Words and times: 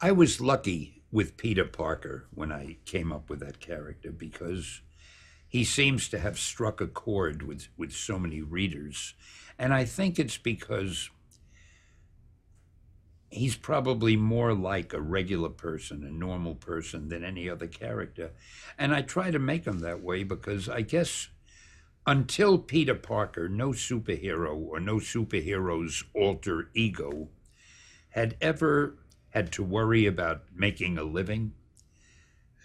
I 0.00 0.12
was 0.12 0.40
lucky 0.40 1.02
with 1.10 1.36
Peter 1.36 1.64
Parker 1.64 2.28
when 2.32 2.52
I 2.52 2.76
came 2.84 3.12
up 3.12 3.28
with 3.28 3.40
that 3.40 3.58
character 3.58 4.12
because 4.12 4.80
he 5.48 5.64
seems 5.64 6.08
to 6.10 6.20
have 6.20 6.38
struck 6.38 6.80
a 6.80 6.86
chord 6.86 7.42
with, 7.42 7.66
with 7.76 7.92
so 7.92 8.16
many 8.16 8.40
readers. 8.40 9.14
And 9.58 9.74
I 9.74 9.84
think 9.84 10.20
it's 10.20 10.38
because 10.38 11.10
he's 13.28 13.56
probably 13.56 14.14
more 14.14 14.54
like 14.54 14.92
a 14.92 15.00
regular 15.00 15.48
person, 15.48 16.04
a 16.04 16.12
normal 16.12 16.54
person, 16.54 17.08
than 17.08 17.24
any 17.24 17.50
other 17.50 17.66
character. 17.66 18.30
And 18.78 18.94
I 18.94 19.02
try 19.02 19.32
to 19.32 19.40
make 19.40 19.66
him 19.66 19.80
that 19.80 20.00
way 20.00 20.22
because 20.22 20.68
I 20.68 20.82
guess 20.82 21.26
until 22.06 22.56
Peter 22.56 22.94
Parker, 22.94 23.48
no 23.48 23.70
superhero 23.70 24.54
or 24.54 24.78
no 24.78 24.96
superhero's 24.96 26.04
alter 26.14 26.70
ego 26.72 27.30
had 28.10 28.36
ever 28.40 28.96
had 29.30 29.52
to 29.52 29.62
worry 29.62 30.06
about 30.06 30.42
making 30.54 30.98
a 30.98 31.02
living, 31.02 31.52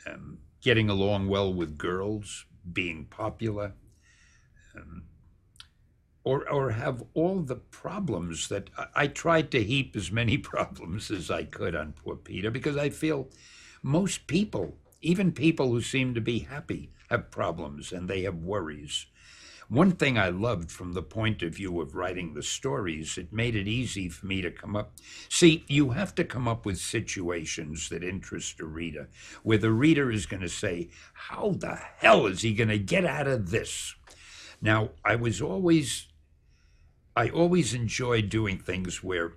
um, 0.05 0.39
getting 0.61 0.89
along 0.89 1.27
well 1.27 1.53
with 1.53 1.77
girls, 1.77 2.45
being 2.71 3.05
popular. 3.05 3.73
Um, 4.75 5.03
or 6.23 6.49
or 6.49 6.71
have 6.71 7.03
all 7.13 7.41
the 7.41 7.55
problems 7.55 8.47
that 8.47 8.69
I, 8.77 8.87
I, 8.95 9.07
tried 9.07 9.51
to 9.51 9.63
heap 9.63 9.95
as 9.95 10.11
many 10.11 10.37
problems 10.53 11.11
as 11.11 11.29
I 11.29 11.43
could 11.43 11.75
on 11.75 11.93
poor 11.93 12.15
Peter 12.15 12.49
because 12.49 12.77
I 12.77 12.89
feel 12.89 13.27
most 13.81 14.27
people, 14.27 14.77
even 15.01 15.33
people 15.33 15.69
who 15.71 15.81
seem 15.81 16.13
to 16.13 16.21
be 16.21 16.39
happy, 16.39 16.91
have 17.09 17.29
problems 17.29 17.91
and 17.91 18.07
they 18.07 18.23
have 18.23 18.37
worries. 18.37 19.05
One 19.69 19.91
thing 19.91 20.17
I 20.17 20.29
loved 20.29 20.71
from 20.71 20.93
the 20.93 21.01
point 21.01 21.41
of 21.41 21.55
view 21.55 21.81
of 21.81 21.95
writing 21.95 22.33
the 22.33 22.43
stories, 22.43 23.17
it 23.17 23.31
made 23.31 23.55
it 23.55 23.67
easy 23.67 24.09
for 24.09 24.25
me 24.25 24.41
to 24.41 24.51
come 24.51 24.75
up. 24.75 24.93
See, 25.29 25.63
you 25.67 25.91
have 25.91 26.13
to 26.15 26.23
come 26.23 26.47
up 26.47 26.65
with 26.65 26.77
situations 26.77 27.89
that 27.89 28.03
interest 28.03 28.59
a 28.59 28.65
reader, 28.65 29.09
where 29.41 29.57
the 29.57 29.71
reader 29.71 30.11
is 30.11 30.25
going 30.25 30.41
to 30.41 30.49
say, 30.49 30.89
How 31.13 31.55
the 31.57 31.79
hell 31.97 32.27
is 32.27 32.41
he 32.41 32.53
going 32.53 32.69
to 32.69 32.79
get 32.79 33.05
out 33.05 33.27
of 33.27 33.51
this? 33.51 33.95
Now, 34.61 34.91
I 35.03 35.15
was 35.15 35.41
always 35.41 36.07
I 37.15 37.29
always 37.29 37.75
enjoyed 37.75 38.29
doing 38.29 38.57
things 38.57 39.03
where 39.03 39.33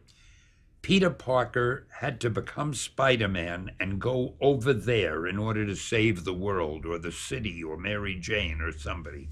Peter 0.80 1.10
Parker 1.10 1.86
had 1.98 2.20
to 2.20 2.30
become 2.30 2.72
Spider 2.72 3.28
Man 3.28 3.72
and 3.78 4.00
go 4.00 4.36
over 4.40 4.72
there 4.72 5.26
in 5.26 5.36
order 5.36 5.66
to 5.66 5.76
save 5.76 6.24
the 6.24 6.32
world 6.32 6.86
or 6.86 6.96
the 6.96 7.12
city 7.12 7.62
or 7.62 7.76
Mary 7.76 8.14
Jane 8.14 8.62
or 8.62 8.72
somebody. 8.72 9.28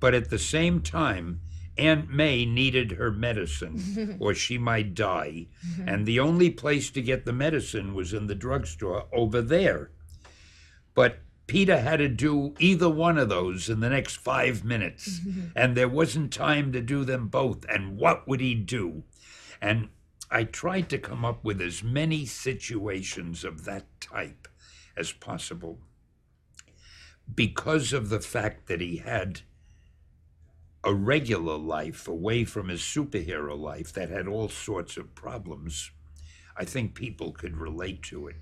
But 0.00 0.14
at 0.14 0.30
the 0.30 0.38
same 0.38 0.82
time, 0.82 1.40
Aunt 1.78 2.10
May 2.10 2.46
needed 2.46 2.92
her 2.92 3.10
medicine 3.10 4.16
or 4.20 4.34
she 4.34 4.58
might 4.58 4.94
die. 4.94 5.48
Mm-hmm. 5.66 5.88
And 5.88 6.06
the 6.06 6.20
only 6.20 6.50
place 6.50 6.90
to 6.90 7.02
get 7.02 7.24
the 7.24 7.32
medicine 7.32 7.94
was 7.94 8.12
in 8.12 8.26
the 8.26 8.34
drugstore 8.34 9.06
over 9.12 9.42
there. 9.42 9.90
But 10.94 11.20
Peter 11.46 11.78
had 11.78 11.98
to 11.98 12.08
do 12.08 12.54
either 12.58 12.88
one 12.88 13.18
of 13.18 13.28
those 13.28 13.68
in 13.68 13.80
the 13.80 13.90
next 13.90 14.16
five 14.16 14.64
minutes, 14.64 15.20
and 15.56 15.76
there 15.76 15.88
wasn't 15.88 16.32
time 16.32 16.72
to 16.72 16.80
do 16.80 17.04
them 17.04 17.28
both. 17.28 17.64
And 17.68 17.96
what 17.96 18.26
would 18.26 18.40
he 18.40 18.54
do? 18.54 19.04
And 19.60 19.90
I 20.30 20.44
tried 20.44 20.88
to 20.90 20.98
come 20.98 21.24
up 21.24 21.44
with 21.44 21.60
as 21.60 21.84
many 21.84 22.26
situations 22.26 23.44
of 23.44 23.64
that 23.64 23.86
type 24.00 24.48
as 24.96 25.12
possible 25.12 25.78
because 27.32 27.92
of 27.92 28.08
the 28.08 28.20
fact 28.20 28.66
that 28.66 28.80
he 28.80 28.98
had 28.98 29.42
a 30.86 30.94
regular 30.94 31.58
life 31.58 32.06
away 32.06 32.44
from 32.44 32.68
his 32.68 32.80
superhero 32.80 33.58
life 33.58 33.92
that 33.92 34.08
had 34.08 34.28
all 34.28 34.48
sorts 34.48 34.96
of 34.96 35.16
problems. 35.16 35.90
I 36.56 36.64
think 36.64 36.94
people 36.94 37.32
could 37.32 37.56
relate 37.56 38.02
to 38.04 38.28
it. 38.28 38.36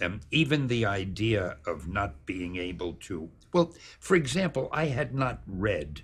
Um, 0.00 0.20
even 0.30 0.68
the 0.68 0.86
idea 0.86 1.56
of 1.66 1.88
not 1.88 2.26
being 2.26 2.56
able 2.56 2.92
to, 3.08 3.28
well, 3.52 3.74
for 3.98 4.14
example, 4.14 4.68
I 4.70 4.86
had 4.86 5.16
not 5.16 5.42
read 5.48 6.02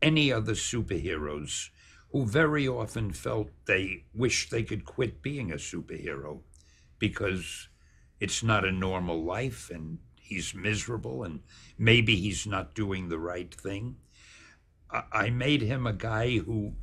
any 0.00 0.32
other 0.32 0.52
superheroes 0.52 1.70
who 2.12 2.24
very 2.24 2.68
often 2.68 3.12
felt 3.12 3.50
they 3.66 4.04
wished 4.14 4.52
they 4.52 4.62
could 4.62 4.84
quit 4.84 5.20
being 5.20 5.50
a 5.50 5.56
superhero 5.56 6.42
because 7.00 7.68
it's 8.20 8.44
not 8.44 8.64
a 8.64 8.70
normal 8.70 9.24
life 9.24 9.68
and 9.68 9.98
he's 10.20 10.54
miserable 10.54 11.24
and 11.24 11.40
maybe 11.76 12.14
he's 12.14 12.46
not 12.46 12.74
doing 12.74 13.08
the 13.08 13.18
right 13.18 13.52
thing. 13.52 13.96
I 14.90 15.30
made 15.30 15.62
him 15.62 15.86
a 15.86 15.92
guy 15.92 16.38
who 16.38 16.74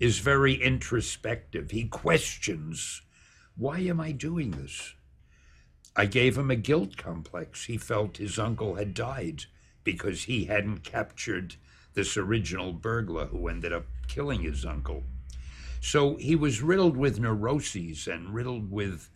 is 0.00 0.18
very 0.18 0.54
introspective. 0.54 1.70
He 1.70 1.84
questions 1.84 3.02
why 3.56 3.78
am 3.80 4.00
I 4.00 4.10
doing 4.10 4.50
this? 4.50 4.94
I 5.94 6.06
gave 6.06 6.36
him 6.36 6.50
a 6.50 6.56
guilt 6.56 6.96
complex. 6.96 7.66
He 7.66 7.76
felt 7.76 8.16
his 8.16 8.36
uncle 8.36 8.74
had 8.74 8.94
died 8.94 9.44
because 9.84 10.24
he 10.24 10.46
hadn't 10.46 10.82
captured 10.82 11.54
this 11.94 12.16
original 12.16 12.72
burglar 12.72 13.26
who 13.26 13.46
ended 13.46 13.72
up 13.72 13.86
killing 14.08 14.42
his 14.42 14.64
uncle. 14.64 15.04
So 15.80 16.16
he 16.16 16.34
was 16.34 16.62
riddled 16.62 16.96
with 16.96 17.20
neuroses 17.20 18.08
and 18.08 18.34
riddled 18.34 18.72
with 18.72 19.08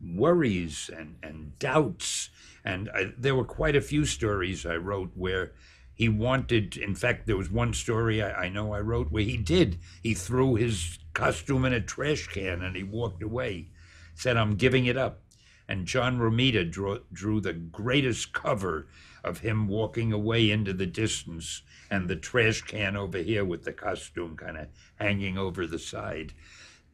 worries 0.00 0.90
and, 0.94 1.16
and 1.22 1.56
doubts. 1.60 2.30
And 2.64 2.90
I, 2.92 3.12
there 3.16 3.36
were 3.36 3.44
quite 3.44 3.76
a 3.76 3.80
few 3.80 4.04
stories 4.04 4.66
I 4.66 4.76
wrote 4.76 5.12
where 5.14 5.52
he 5.96 6.10
wanted, 6.10 6.76
in 6.76 6.94
fact, 6.94 7.26
there 7.26 7.38
was 7.38 7.50
one 7.50 7.72
story 7.72 8.22
I, 8.22 8.44
I 8.44 8.48
know 8.50 8.74
I 8.74 8.80
wrote 8.80 9.10
where 9.10 9.22
he 9.22 9.38
did. 9.38 9.78
He 10.02 10.12
threw 10.12 10.54
his 10.54 10.98
costume 11.14 11.64
in 11.64 11.72
a 11.72 11.80
trash 11.80 12.26
can 12.28 12.62
and 12.62 12.76
he 12.76 12.82
walked 12.82 13.22
away, 13.22 13.70
said, 14.14 14.36
I'm 14.36 14.56
giving 14.56 14.84
it 14.84 14.98
up. 14.98 15.22
And 15.66 15.86
John 15.86 16.18
Romita 16.18 16.70
drew, 16.70 17.00
drew 17.12 17.40
the 17.40 17.54
greatest 17.54 18.34
cover 18.34 18.88
of 19.24 19.38
him 19.40 19.68
walking 19.68 20.12
away 20.12 20.50
into 20.50 20.74
the 20.74 20.86
distance 20.86 21.62
and 21.90 22.08
the 22.08 22.16
trash 22.16 22.60
can 22.60 22.94
over 22.94 23.18
here 23.18 23.44
with 23.44 23.64
the 23.64 23.72
costume 23.72 24.36
kind 24.36 24.58
of 24.58 24.68
hanging 24.96 25.38
over 25.38 25.66
the 25.66 25.78
side. 25.78 26.34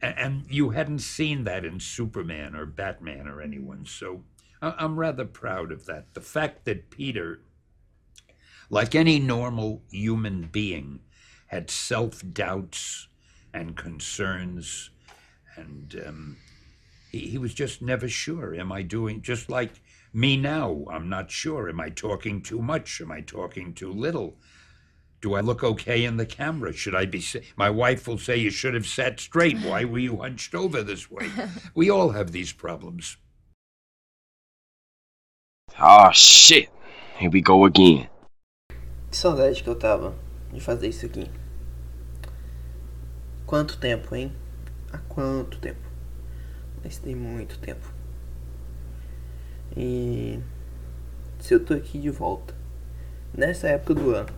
And, 0.00 0.16
and 0.16 0.44
you 0.48 0.70
hadn't 0.70 1.00
seen 1.00 1.42
that 1.44 1.64
in 1.64 1.80
Superman 1.80 2.54
or 2.54 2.66
Batman 2.66 3.26
or 3.26 3.42
anyone. 3.42 3.84
So 3.84 4.22
I'm 4.62 4.96
rather 4.96 5.24
proud 5.24 5.72
of 5.72 5.86
that. 5.86 6.14
The 6.14 6.20
fact 6.20 6.66
that 6.66 6.90
Peter, 6.90 7.40
like 8.72 8.94
any 8.94 9.18
normal 9.18 9.82
human 9.90 10.48
being, 10.50 10.98
had 11.48 11.70
self 11.70 12.22
doubts 12.32 13.06
and 13.52 13.76
concerns 13.76 14.88
and 15.56 16.02
um, 16.06 16.36
he, 17.10 17.18
he 17.28 17.38
was 17.38 17.52
just 17.52 17.82
never 17.82 18.08
sure. 18.08 18.54
Am 18.54 18.72
I 18.72 18.80
doing 18.80 19.20
just 19.20 19.50
like 19.50 19.82
me 20.14 20.38
now? 20.38 20.86
I'm 20.90 21.10
not 21.10 21.30
sure. 21.30 21.68
Am 21.68 21.80
I 21.80 21.90
talking 21.90 22.40
too 22.40 22.62
much? 22.62 22.98
Am 23.02 23.12
I 23.12 23.20
talking 23.20 23.74
too 23.74 23.92
little? 23.92 24.38
Do 25.20 25.34
I 25.34 25.40
look 25.40 25.62
okay 25.62 26.04
in 26.06 26.16
the 26.16 26.24
camera? 26.24 26.72
Should 26.72 26.94
I 26.94 27.04
be? 27.04 27.22
My 27.56 27.68
wife 27.68 28.08
will 28.08 28.18
say 28.18 28.38
you 28.38 28.50
should 28.50 28.72
have 28.72 28.86
sat 28.86 29.20
straight. 29.20 29.58
Why 29.58 29.84
were 29.84 29.98
you 29.98 30.16
hunched 30.16 30.54
over 30.54 30.82
this 30.82 31.10
way? 31.10 31.30
We 31.74 31.90
all 31.90 32.08
have 32.10 32.32
these 32.32 32.52
problems. 32.52 33.18
Oh 35.78 36.10
shit! 36.12 36.70
Here 37.18 37.30
we 37.30 37.42
go 37.42 37.66
again. 37.66 38.08
Que 39.12 39.18
saudade 39.18 39.62
que 39.62 39.68
eu 39.68 39.76
tava 39.76 40.14
de 40.50 40.58
fazer 40.58 40.88
isso 40.88 41.04
aqui. 41.04 41.30
Quanto 43.44 43.76
tempo, 43.76 44.16
hein? 44.16 44.32
Há 44.90 44.96
quanto 44.96 45.58
tempo? 45.58 45.86
Mas 46.82 46.96
tem 46.96 47.14
muito 47.14 47.58
tempo. 47.58 47.92
E 49.76 50.40
se 51.38 51.52
eu 51.52 51.62
tô 51.62 51.74
aqui 51.74 51.98
de 51.98 52.08
volta, 52.08 52.54
nessa 53.34 53.68
época 53.68 53.96
do 53.96 54.14
ano, 54.14 54.30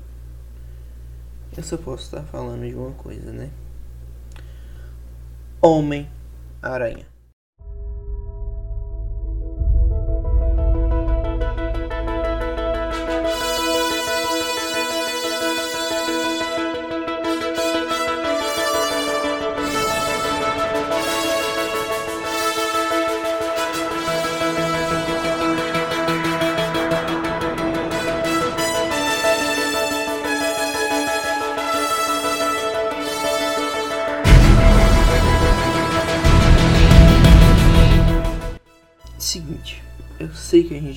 eu 1.56 1.62
só 1.62 1.76
posso 1.76 2.06
estar 2.06 2.24
falando 2.24 2.68
de 2.68 2.74
uma 2.74 2.90
coisa, 2.94 3.30
né? 3.30 3.52
Homem-Aranha. 5.62 7.13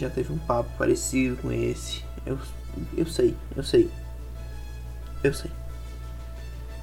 Já 0.07 0.09
teve 0.09 0.31
um 0.31 0.38
papo 0.38 0.69
parecido 0.77 1.38
com 1.38 1.51
esse. 1.51 2.04
Eu, 2.25 2.38
eu 2.95 3.06
sei, 3.06 3.36
eu 3.56 3.63
sei. 3.63 3.89
Eu 5.24 5.33
sei. 5.33 5.51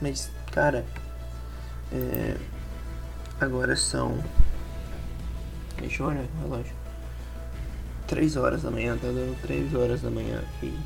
Mas, 0.00 0.30
cara, 0.52 0.84
é, 1.92 2.36
agora 3.40 3.76
são 3.76 4.18
Deixa 5.78 6.02
eu 6.02 6.06
olhar 6.06 6.22
o 6.22 6.42
relógio. 6.42 6.74
3 8.06 8.36
horas 8.36 8.62
da 8.62 8.70
manhã, 8.70 8.96
tá 8.96 9.08
dando 9.08 9.40
3 9.42 9.74
horas 9.74 10.02
da 10.02 10.10
manhã 10.10 10.40
aqui. 10.56 10.78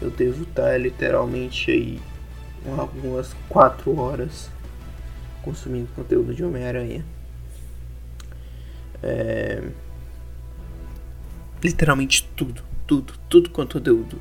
Eu 0.00 0.10
devo 0.10 0.44
estar 0.44 0.78
literalmente 0.80 1.70
aí 1.70 2.00
algumas 2.76 3.34
4 3.48 3.96
horas 3.98 4.50
consumindo 5.42 5.88
conteúdo 5.94 6.34
de 6.34 6.44
Homem-Aranha. 6.44 7.04
É... 9.02 9.62
Literalmente 11.62 12.28
tudo, 12.34 12.64
tudo, 12.86 13.14
tudo 13.28 13.50
quanto 13.50 13.78
conteúdo. 13.78 14.20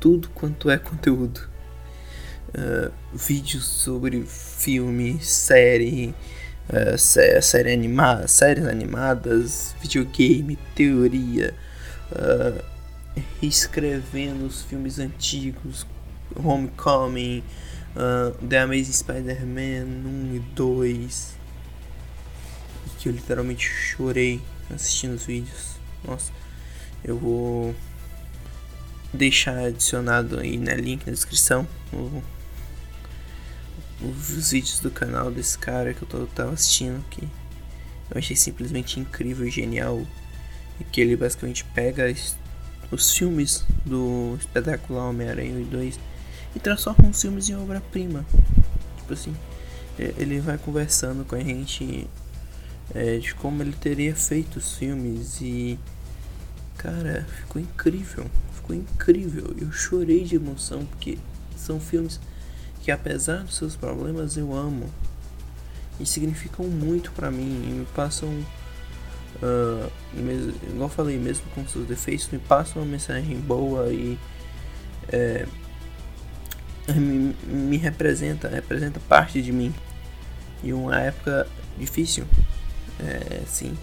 Tudo 0.00 0.28
quanto 0.30 0.68
é 0.68 0.76
conteúdo. 0.76 1.48
Uh, 2.48 2.92
vídeos 3.12 3.64
sobre 3.64 4.22
filme, 4.24 5.18
série, 5.20 6.14
uh, 6.68 6.98
sé 6.98 7.40
série 7.40 7.72
animada, 7.72 8.28
séries 8.28 8.66
animadas, 8.66 9.74
videogame, 9.80 10.56
teoria, 10.74 11.54
uh, 12.12 12.64
reescrevendo 13.40 14.44
os 14.44 14.62
filmes 14.62 14.98
antigos, 14.98 15.86
Homecoming, 16.36 17.42
uh, 17.94 18.32
The 18.46 18.58
Amazing 18.60 18.92
Spider-Man 18.92 19.86
1 20.32 20.34
e 20.34 20.38
2. 20.54 21.34
Que 22.98 23.08
eu 23.08 23.12
literalmente 23.12 23.68
chorei 23.68 24.40
assistindo 24.72 25.14
os 25.14 25.24
vídeos. 25.24 25.74
Nossa, 26.06 26.32
eu 27.04 27.18
vou 27.18 27.74
deixar 29.12 29.58
adicionado 29.58 30.40
aí 30.40 30.56
na 30.56 30.74
link 30.74 31.06
na 31.06 31.12
descrição 31.12 31.66
o, 31.92 32.22
os 34.02 34.50
vídeos 34.50 34.80
do 34.80 34.90
canal 34.90 35.30
desse 35.30 35.56
cara 35.56 35.94
que 35.94 36.02
eu 36.02 36.08
tô, 36.08 36.26
tava 36.26 36.52
assistindo 36.52 37.04
que 37.10 37.22
eu 38.10 38.18
achei 38.18 38.34
simplesmente 38.34 38.98
incrível 38.98 39.46
e 39.46 39.50
genial 39.50 40.04
e 40.80 40.84
que 40.84 41.00
ele 41.00 41.16
basicamente 41.16 41.64
pega 41.74 42.12
os 42.90 43.16
filmes 43.16 43.64
do 43.84 44.36
espetacular 44.38 45.08
Homem-Aranha 45.08 45.64
2 45.64 45.98
e 46.54 46.60
transforma 46.60 47.08
os 47.08 47.20
filmes 47.20 47.48
em 47.48 47.56
obra-prima. 47.56 48.24
Tipo 48.98 49.12
assim, 49.12 49.34
ele 49.98 50.40
vai 50.40 50.58
conversando 50.58 51.24
com 51.24 51.34
a 51.34 51.40
gente 51.40 52.08
é, 52.94 53.18
de 53.18 53.34
como 53.34 53.62
ele 53.62 53.72
teria 53.72 54.14
feito 54.14 54.56
os 54.56 54.76
filmes 54.76 55.40
e. 55.40 55.78
Cara, 56.78 57.26
ficou 57.28 57.60
incrível. 57.60 58.26
Ficou 58.52 58.74
incrível. 58.74 59.54
Eu 59.60 59.70
chorei 59.72 60.24
de 60.24 60.36
emoção 60.36 60.84
porque 60.86 61.18
são 61.56 61.80
filmes 61.80 62.20
que, 62.82 62.90
apesar 62.90 63.44
dos 63.44 63.56
seus 63.56 63.76
problemas, 63.76 64.36
eu 64.36 64.54
amo 64.54 64.90
e 65.98 66.06
significam 66.06 66.66
muito 66.66 67.12
para 67.12 67.30
mim 67.30 67.62
e 67.66 67.72
me 67.72 67.86
passam. 67.94 68.28
Uh, 69.42 69.90
mesmo, 70.12 70.54
igual 70.70 70.88
falei, 70.88 71.18
mesmo 71.18 71.44
com 71.54 71.66
seus 71.66 71.86
defeitos, 71.86 72.28
me 72.30 72.38
passam 72.38 72.82
uma 72.82 72.90
mensagem 72.90 73.38
boa 73.38 73.88
e. 73.92 74.18
É, 75.08 75.46
me, 76.94 77.34
me 77.46 77.76
representa, 77.76 78.48
representa 78.48 79.00
parte 79.08 79.40
de 79.40 79.52
mim. 79.52 79.74
E 80.62 80.72
uma 80.72 80.98
época 80.98 81.46
difícil, 81.78 82.24
é, 82.98 83.42
sim, 83.46 83.76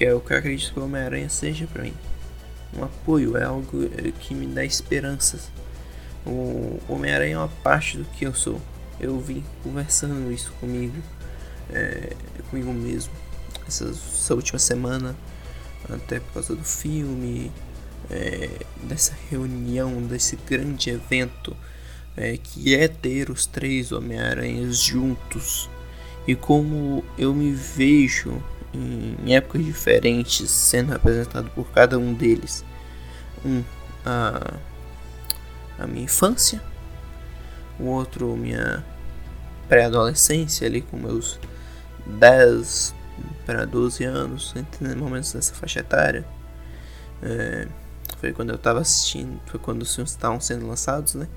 que 0.00 0.06
é 0.06 0.14
o 0.14 0.20
que 0.20 0.32
eu 0.32 0.38
acredito 0.38 0.72
que 0.72 0.80
o 0.80 0.84
Homem-Aranha 0.84 1.28
seja 1.28 1.66
para 1.66 1.82
mim. 1.82 1.92
Um 2.74 2.82
apoio, 2.82 3.36
é 3.36 3.44
algo 3.44 3.84
é, 3.84 4.10
que 4.12 4.32
me 4.32 4.46
dá 4.46 4.64
esperanças. 4.64 5.50
O 6.24 6.80
Homem-Aranha 6.88 7.34
é 7.34 7.36
uma 7.36 7.48
parte 7.62 7.98
do 7.98 8.04
que 8.06 8.24
eu 8.24 8.32
sou. 8.32 8.58
Eu 8.98 9.20
vim 9.20 9.44
conversando 9.62 10.32
isso 10.32 10.52
comigo, 10.52 10.96
é, 11.70 12.16
comigo 12.48 12.72
mesmo, 12.72 13.12
essa, 13.68 13.90
essa, 13.90 14.34
última 14.34 14.58
semana, 14.58 15.14
até 15.86 16.18
por 16.18 16.32
causa 16.32 16.56
do 16.56 16.64
filme, 16.64 17.52
é, 18.10 18.48
dessa 18.84 19.12
reunião, 19.30 20.02
desse 20.06 20.38
grande 20.48 20.88
evento 20.88 21.54
é, 22.16 22.38
que 22.38 22.74
é 22.74 22.88
ter 22.88 23.28
os 23.28 23.44
três 23.44 23.92
Homem-Aranhas 23.92 24.78
juntos 24.78 25.68
e 26.26 26.34
como 26.34 27.04
eu 27.18 27.34
me 27.34 27.52
vejo 27.52 28.42
em 28.72 29.34
épocas 29.34 29.64
diferentes 29.64 30.50
sendo 30.50 30.92
representado 30.92 31.50
por 31.50 31.70
cada 31.70 31.98
um 31.98 32.14
deles. 32.14 32.64
Um, 33.44 33.62
a, 34.04 34.54
a 35.78 35.86
minha 35.86 36.04
infância, 36.04 36.62
o 37.78 37.84
outro, 37.84 38.36
minha 38.36 38.84
pré-adolescência, 39.68 40.66
ali 40.66 40.82
com 40.82 40.96
meus 40.96 41.38
10 42.06 42.94
para 43.46 43.64
12 43.64 44.04
anos, 44.04 44.54
entre 44.56 44.94
momentos 44.94 45.32
dessa 45.32 45.54
faixa 45.54 45.80
etária. 45.80 46.24
É, 47.22 47.68
foi 48.18 48.32
quando 48.32 48.50
eu 48.50 48.56
estava 48.56 48.80
assistindo, 48.80 49.40
foi 49.46 49.58
quando 49.58 49.82
os 49.82 49.94
filmes 49.94 50.10
estavam 50.10 50.40
sendo 50.40 50.66
lançados, 50.66 51.14
né? 51.14 51.28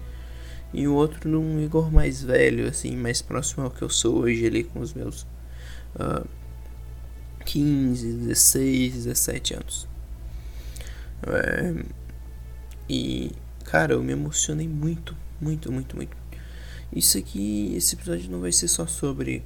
e 0.74 0.88
o 0.88 0.96
outro 0.96 1.30
num 1.30 1.62
Igor 1.62 1.92
mais 1.92 2.24
velho, 2.24 2.68
assim, 2.68 2.98
mais 2.98 3.22
próximo 3.22 3.64
ao 3.64 3.70
que 3.70 3.84
eu 3.84 3.90
sou 3.90 4.24
hoje 4.24 4.46
ali 4.46 4.64
com 4.64 4.80
os 4.80 4.94
meus 4.94 5.22
uh, 5.96 6.28
15, 7.46 8.14
16, 8.14 8.94
17 8.94 9.54
anos. 9.56 9.88
É, 11.26 11.84
e, 12.90 13.32
cara, 13.66 13.94
eu 13.94 14.04
me 14.04 14.12
emocionei 14.12 14.68
muito, 14.68 15.16
muito, 15.40 15.72
muito, 15.72 15.96
muito. 15.96 16.16
Isso 16.92 17.18
aqui, 17.18 17.74
esse 17.76 17.96
episódio 17.96 18.30
não 18.30 18.40
vai 18.40 18.52
ser 18.52 18.68
só 18.68 18.86
sobre 18.86 19.44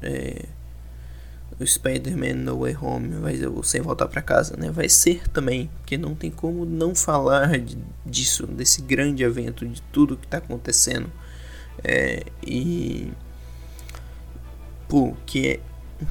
é, 0.00 0.44
o 1.58 1.66
Spider-Man 1.66 2.34
No 2.34 2.60
Way 2.60 2.76
Home, 2.80 3.08
vai, 3.20 3.44
ou 3.46 3.62
Sem 3.62 3.80
Voltar 3.80 4.08
para 4.08 4.22
Casa, 4.22 4.56
né? 4.56 4.70
Vai 4.70 4.88
ser 4.88 5.28
também, 5.28 5.70
porque 5.78 5.96
não 5.96 6.14
tem 6.14 6.30
como 6.30 6.64
não 6.64 6.94
falar 6.94 7.58
de, 7.58 7.78
disso, 8.04 8.46
desse 8.46 8.82
grande 8.82 9.22
evento, 9.22 9.66
de 9.66 9.80
tudo 9.82 10.16
que 10.16 10.26
tá 10.26 10.38
acontecendo. 10.38 11.10
É, 11.82 12.24
e. 12.46 13.10
Pô, 14.88 15.14
que 15.26 15.48
é 15.48 15.60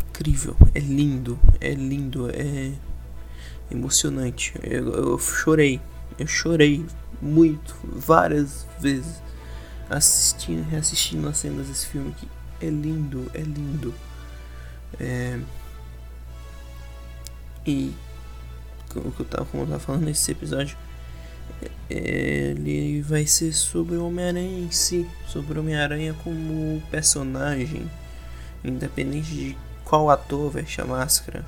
incrível, 0.10 0.56
é 0.74 0.80
lindo, 0.80 1.40
é 1.60 1.72
lindo, 1.74 2.30
é 2.30 2.72
emocionante. 3.72 4.54
Eu, 4.62 4.92
eu 4.94 5.19
chorei, 5.19 5.81
eu 6.18 6.28
chorei 6.28 6.86
muito, 7.22 7.75
várias 7.84 8.68
vezes, 8.80 9.22
assistindo, 9.90 10.68
reassistindo 10.69 11.28
as 11.28 11.38
cenas 11.38 11.68
desse 11.68 11.88
filme 11.88 12.13
que 12.13 12.28
é 12.62 12.69
lindo, 12.69 13.30
é 13.34 13.42
lindo. 13.42 13.94
É... 15.00 15.40
E 17.66 17.94
como 18.89 19.13
eu 19.18 19.25
tava, 19.25 19.46
como 19.46 19.63
eu 19.63 19.68
tava 19.68 19.79
falando 19.79 20.03
nesse 20.03 20.32
episódio, 20.32 20.77
é, 21.89 22.53
ele 22.56 23.01
vai 23.01 23.25
ser 23.25 23.53
sobre 23.53 23.96
o 23.96 24.08
Homem-Aranha 24.08 24.60
em 24.60 24.72
si, 24.72 25.08
sobre 25.27 25.58
o 25.58 25.62
Homem-Aranha 25.62 26.15
como 26.24 26.82
personagem, 26.91 27.89
independente 28.63 29.32
de 29.32 29.58
qual 29.94 30.10
ator 30.10 30.50
veste 30.50 30.82
a 30.82 30.86
máscara. 30.86 31.46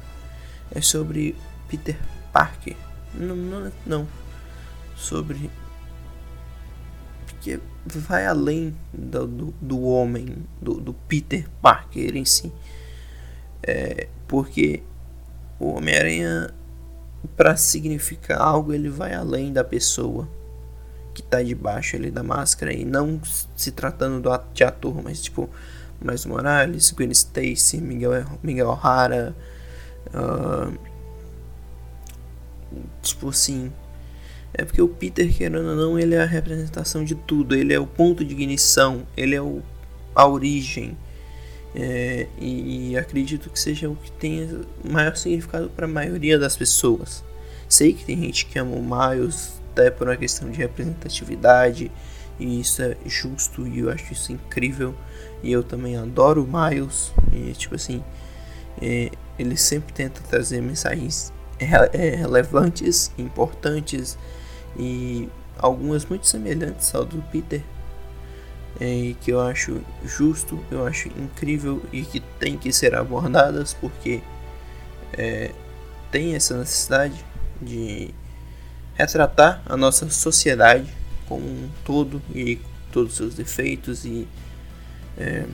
É 0.70 0.80
sobre 0.80 1.36
Peter 1.68 1.98
Parker. 2.32 2.76
Não, 3.16 3.36
não, 3.36 3.72
não. 3.84 4.08
Sobre. 4.96 5.50
Porque 7.26 7.60
vai 7.84 8.28
além 8.28 8.78
do, 8.94 9.26
do, 9.26 9.54
do 9.60 9.82
homem, 9.82 10.46
do, 10.62 10.76
do 10.76 10.94
Peter 10.94 11.50
Parker 11.60 12.16
em 12.16 12.24
si. 12.24 12.54
É, 13.64 14.10
porque 14.28 14.84
o 15.60 15.78
Homem-Aranha, 15.78 16.54
para 17.36 17.58
significar 17.58 18.40
algo, 18.40 18.74
ele 18.74 18.90
vai 18.90 19.16
além 19.16 19.52
da 19.52 19.64
pessoa 19.64 20.30
que 21.16 21.24
tá 21.24 21.42
debaixo 21.42 21.96
ali 21.96 22.12
da 22.12 22.22
máscara. 22.22 22.72
E 22.72 22.86
não 22.86 23.20
se 23.56 23.72
tratando 23.72 24.22
do, 24.22 24.30
de 24.54 24.64
ator, 24.64 25.02
mas 25.04 25.20
tipo, 25.20 25.50
Miles 26.06 26.26
Morales, 26.26 26.92
Gwen 26.92 27.12
Stacy, 27.12 27.78
Miguel, 27.78 28.26
Miguel 28.44 28.70
O'Hara. 28.70 29.36
Uh, 30.14 30.78
tipo 33.02 33.30
assim. 33.30 33.72
É 34.54 34.64
porque 34.64 34.82
o 34.82 34.88
Peter, 34.88 35.34
querendo 35.36 35.68
ou 35.68 35.76
não, 35.76 36.00
ele 36.00 36.16
é 36.16 36.22
a 36.22 36.26
representação 36.26 37.04
de 37.04 37.16
tudo. 37.16 37.56
Ele 37.56 37.74
é 37.74 37.80
o 37.80 37.86
ponto 37.86 38.24
de 38.24 38.34
ignição. 38.34 39.06
Ele 39.18 39.36
é 39.36 39.42
o, 39.42 39.62
a 40.14 40.26
origem. 40.28 40.98
É, 41.78 42.28
e 42.40 42.98
acredito 42.98 43.50
que 43.50 43.60
seja 43.60 43.90
o 43.90 43.98
que 43.98 44.10
tenha 44.14 44.62
maior 44.82 45.18
significado 45.18 45.70
para 45.70 45.86
a 45.86 45.90
maioria 45.90 46.40
das 46.40 46.56
pessoas. 46.56 47.22
Sei 47.68 47.92
que 47.92 48.06
tem 48.06 48.18
gente 48.22 48.46
que 48.46 48.58
ama 48.58 48.78
o 48.78 48.82
Miles 48.82 49.60
até 49.74 49.92
por 49.92 50.08
uma 50.08 50.16
questão 50.16 50.50
de 50.50 50.58
representatividade, 50.58 51.92
e 52.40 52.60
isso 52.60 52.82
é 52.82 52.98
justo 53.06 53.68
e 53.68 53.80
eu 53.80 53.90
acho 53.90 54.14
isso 54.14 54.32
incrível. 54.32 54.94
E 55.44 55.52
eu 55.52 55.64
também 55.64 55.96
adoro 55.96 56.44
o 56.44 56.48
Miles, 56.48 57.14
e 57.32 57.54
tipo 57.54 57.76
assim, 57.76 58.04
é, 58.82 59.12
ele 59.38 59.56
sempre 59.56 59.94
tenta 59.94 60.22
trazer 60.22 60.62
mensagens 60.62 61.32
é, 61.60 62.16
relevantes, 62.16 63.12
importantes 63.18 64.18
e 64.78 65.30
algumas 65.58 66.06
muito 66.06 66.28
semelhantes 66.28 66.94
ao 66.94 67.06
do 67.06 67.22
Peter. 67.32 67.62
É, 68.78 69.16
que 69.22 69.32
eu 69.32 69.40
acho 69.40 69.80
justo, 70.04 70.60
eu 70.70 70.86
acho 70.86 71.08
incrível 71.18 71.82
e 71.94 72.02
que 72.02 72.20
tem 72.20 72.58
que 72.58 72.74
ser 72.74 72.94
abordadas 72.94 73.74
porque 73.74 74.22
é, 75.14 75.52
tem 76.12 76.36
essa 76.36 76.58
necessidade 76.58 77.24
de 77.62 78.14
retratar 78.96 79.62
a 79.66 79.78
nossa 79.78 80.10
sociedade 80.10 80.94
como 81.28 81.46
um 81.46 81.70
todo 81.84 82.22
e 82.34 82.60
todos 82.92 83.12
os 83.12 83.18
seus 83.18 83.36
defeitos 83.36 84.06
e, 84.06 84.28
é, 85.18 85.46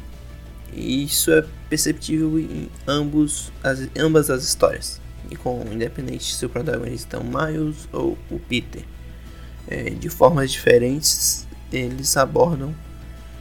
e 0.74 1.04
isso 1.04 1.32
é 1.32 1.44
perceptível 1.70 2.40
em 2.40 2.70
ambos 2.88 3.52
as, 3.64 3.88
ambas 3.98 4.30
as 4.30 4.44
histórias. 4.44 5.02
E 5.30 5.36
com 5.36 5.66
independente 5.72 6.36
se 6.36 6.46
o 6.46 6.50
protagonista 6.50 7.18
é 7.18 7.20
o 7.20 7.24
Miles 7.24 7.88
ou 7.92 8.18
o 8.30 8.40
Peter. 8.40 8.84
É, 9.68 9.92
de 9.92 10.10
formas 10.10 10.52
diferentes 10.52 11.48
eles 11.72 12.18
abordam 12.18 12.76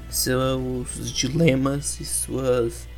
seus 0.09 1.11
dilemas 1.11 1.99
e 2.01 2.05
suas 2.05 2.89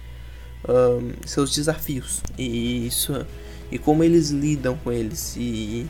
um, 0.68 1.12
seus 1.26 1.54
desafios. 1.54 2.22
E 2.38 2.86
isso 2.86 3.26
e 3.70 3.78
como 3.78 4.04
eles 4.04 4.30
lidam 4.30 4.76
com 4.76 4.92
eles. 4.92 5.34
E 5.36 5.86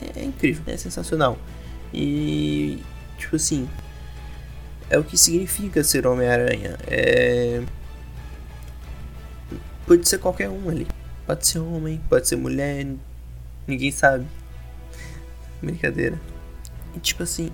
é, 0.00 0.20
é 0.20 0.24
incrível, 0.24 0.62
é 0.66 0.76
sensacional 0.76 1.38
e 1.92 2.82
tipo 3.18 3.36
assim 3.36 3.68
é 4.90 4.98
o 4.98 5.04
que 5.04 5.16
significa 5.16 5.84
ser 5.84 6.04
Homem-Aranha. 6.04 6.76
É... 6.88 7.62
Pode 9.86 10.08
ser 10.08 10.18
qualquer 10.18 10.50
um 10.50 10.68
ali. 10.68 10.86
Pode 11.24 11.46
ser 11.46 11.60
homem, 11.60 12.00
pode 12.08 12.26
ser 12.26 12.34
mulher, 12.34 12.84
ninguém 13.68 13.92
sabe. 13.92 14.26
Brincadeira. 15.62 16.20
E 16.96 16.98
tipo 16.98 17.22
assim, 17.22 17.52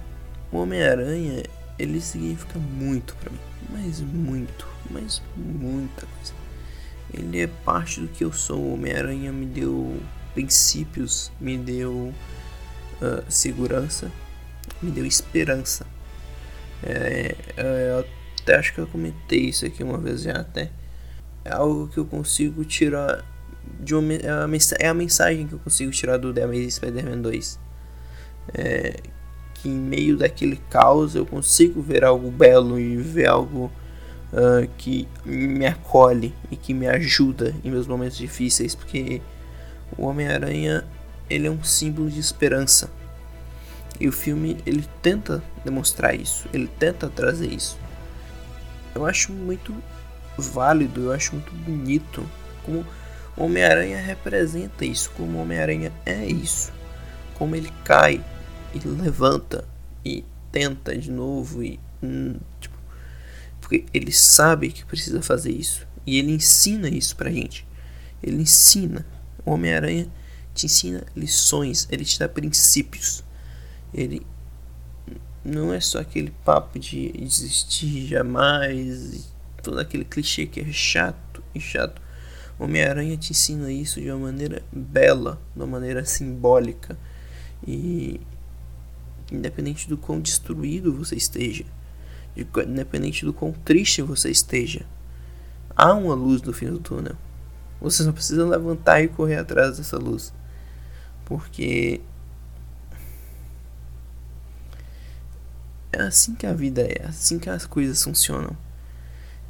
o 0.50 0.56
Homem-Aranha, 0.56 1.42
ele 1.78 2.00
significa 2.00 2.58
muito 2.58 3.14
para 3.16 3.30
mim. 3.30 3.38
Mas 3.70 4.00
muito, 4.00 4.66
mas 4.90 5.22
muita 5.36 6.06
coisa. 6.06 6.32
Ele 7.12 7.42
é 7.42 7.46
parte 7.46 8.00
do 8.00 8.08
que 8.08 8.24
eu 8.24 8.32
sou. 8.32 8.58
O 8.58 8.74
Homem-Aranha 8.74 9.30
me 9.30 9.44
deu 9.44 10.00
princípios, 10.32 11.30
me 11.38 11.58
deu 11.58 12.14
uh, 13.02 13.24
segurança, 13.28 14.10
me 14.82 14.90
deu 14.90 15.04
esperança. 15.04 15.86
É, 16.82 17.34
é, 17.56 17.90
eu 17.90 18.06
até 18.42 18.56
acho 18.56 18.74
que 18.74 18.80
eu 18.80 18.86
comentei 18.86 19.40
isso 19.40 19.64
aqui 19.66 19.82
uma 19.82 19.98
vez 19.98 20.22
já 20.22 20.32
até. 20.32 20.70
É 21.44 21.52
algo 21.52 21.88
que 21.88 21.98
eu 21.98 22.04
consigo 22.04 22.64
tirar 22.64 23.24
de 23.80 23.94
uma, 23.94 24.12
é, 24.12 24.28
a, 24.28 24.48
é 24.78 24.92
mensagem 24.92 25.46
que 25.46 25.54
eu 25.54 25.58
consigo 25.58 25.90
tirar 25.90 26.16
do 26.16 26.32
The 26.32 26.44
Amazing 26.44 26.70
Spider-Man 26.70 27.20
2. 27.22 27.58
É, 28.54 28.96
que 29.54 29.68
em 29.68 29.76
meio 29.76 30.16
daquele 30.16 30.56
caos 30.70 31.14
eu 31.14 31.26
consigo 31.26 31.80
ver 31.82 32.04
algo 32.04 32.30
belo 32.30 32.78
e 32.78 32.96
ver 32.96 33.26
algo 33.26 33.72
uh, 34.32 34.68
que 34.76 35.08
me 35.24 35.66
acolhe 35.66 36.34
e 36.50 36.56
que 36.56 36.74
me 36.74 36.86
ajuda 36.86 37.54
em 37.64 37.70
meus 37.70 37.86
momentos 37.86 38.16
difíceis, 38.16 38.74
porque 38.74 39.20
o 39.96 40.06
Homem-Aranha 40.06 40.84
ele 41.28 41.46
é 41.46 41.50
um 41.50 41.62
símbolo 41.64 42.10
de 42.10 42.20
esperança. 42.20 42.90
E 43.98 44.08
o 44.08 44.12
filme 44.12 44.58
ele 44.66 44.84
tenta 45.02 45.42
demonstrar 45.64 46.14
isso, 46.14 46.46
ele 46.52 46.68
tenta 46.78 47.08
trazer 47.08 47.52
isso. 47.52 47.78
Eu 48.94 49.06
acho 49.06 49.32
muito 49.32 49.74
válido, 50.36 51.04
eu 51.04 51.12
acho 51.12 51.34
muito 51.34 51.52
bonito 51.52 52.28
como 52.64 52.86
Homem-Aranha 53.36 53.98
representa 54.00 54.84
isso, 54.84 55.10
como 55.16 55.38
Homem-Aranha 55.38 55.92
é 56.04 56.26
isso, 56.26 56.72
como 57.34 57.54
ele 57.54 57.72
cai 57.84 58.22
e 58.74 58.78
levanta 58.86 59.66
e 60.04 60.24
tenta 60.50 60.96
de 60.96 61.10
novo 61.10 61.62
e 61.62 61.78
hum, 62.02 62.36
tipo, 62.60 62.76
porque 63.60 63.84
ele 63.92 64.12
sabe 64.12 64.70
que 64.70 64.84
precisa 64.84 65.20
fazer 65.22 65.52
isso 65.52 65.86
e 66.06 66.18
ele 66.18 66.32
ensina 66.32 66.88
isso 66.88 67.16
pra 67.16 67.30
gente. 67.30 67.66
Ele 68.22 68.42
ensina. 68.42 69.04
O 69.44 69.52
Homem-Aranha 69.52 70.08
te 70.54 70.66
ensina 70.66 71.04
lições, 71.14 71.86
ele 71.90 72.04
te 72.04 72.18
dá 72.18 72.28
princípios 72.28 73.24
ele 73.96 74.24
não 75.42 75.72
é 75.72 75.80
só 75.80 76.00
aquele 76.00 76.30
papo 76.44 76.78
de 76.78 77.10
desistir 77.12 78.06
jamais, 78.06 79.32
todo 79.62 79.78
aquele 79.78 80.04
clichê 80.04 80.46
que 80.46 80.60
é 80.60 80.70
chato 80.70 81.42
e 81.54 81.60
chato. 81.60 82.02
Homem-Aranha 82.58 83.16
te 83.16 83.32
ensina 83.32 83.72
isso 83.72 84.00
de 84.00 84.10
uma 84.10 84.26
maneira 84.26 84.62
bela, 84.70 85.40
de 85.54 85.62
uma 85.62 85.66
maneira 85.66 86.04
simbólica 86.04 86.98
e 87.66 88.20
independente 89.32 89.88
do 89.88 89.96
quão 89.96 90.20
destruído 90.20 90.92
você 90.92 91.16
esteja, 91.16 91.64
independente 92.36 93.24
do 93.24 93.32
quão 93.32 93.52
triste 93.52 94.02
você 94.02 94.30
esteja, 94.30 94.86
há 95.74 95.92
uma 95.94 96.14
luz 96.14 96.42
no 96.42 96.52
fim 96.52 96.66
do 96.66 96.78
túnel. 96.78 97.16
Você 97.80 98.04
só 98.04 98.12
precisa 98.12 98.46
levantar 98.46 99.02
e 99.02 99.08
correr 99.08 99.36
atrás 99.36 99.78
dessa 99.78 99.98
luz. 99.98 100.32
Porque 101.24 102.00
é 105.96 106.02
assim 106.02 106.34
que 106.34 106.46
a 106.46 106.52
vida 106.52 106.82
é, 106.82 107.02
é 107.02 107.06
assim 107.06 107.38
que 107.38 107.48
as 107.48 107.66
coisas 107.66 108.02
funcionam. 108.02 108.56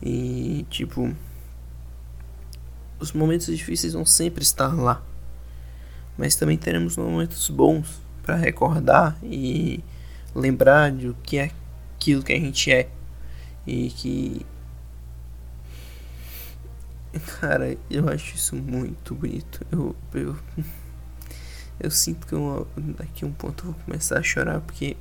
E 0.03 0.65
tipo, 0.71 1.15
os 2.99 3.13
momentos 3.13 3.47
difíceis 3.47 3.95
vão 3.95 4.07
sempre 4.07 4.43
estar 4.43 4.75
lá. 4.75 5.03
Mas 6.17 6.37
também 6.37 6.57
teremos 6.57 6.97
momentos 6.97 7.49
bons 7.51 8.01
para 8.23 8.37
recordar 8.37 9.19
e 9.23 9.83
lembrar 10.35 10.93
de 10.93 11.09
o 11.09 11.15
que 11.23 11.39
é 11.39 11.51
aquilo 11.97 12.23
que 12.23 12.33
a 12.33 12.39
gente 12.39 12.71
é. 12.73 12.89
E 13.67 13.91
que 13.91 14.47
Cara, 17.41 17.77
eu 17.91 18.09
acho 18.09 18.37
isso 18.37 18.55
muito 18.55 19.15
bonito. 19.15 19.67
Eu, 19.73 19.97
eu, 20.15 20.37
eu 21.81 21.91
sinto 21.91 22.27
que 22.27 22.35
eu, 22.35 22.69
daqui 22.77 23.25
a 23.25 23.29
um 23.29 23.33
ponto 23.33 23.67
eu 23.67 23.73
vou 23.73 23.83
começar 23.85 24.19
a 24.19 24.23
chorar 24.23 24.61
porque 24.61 24.97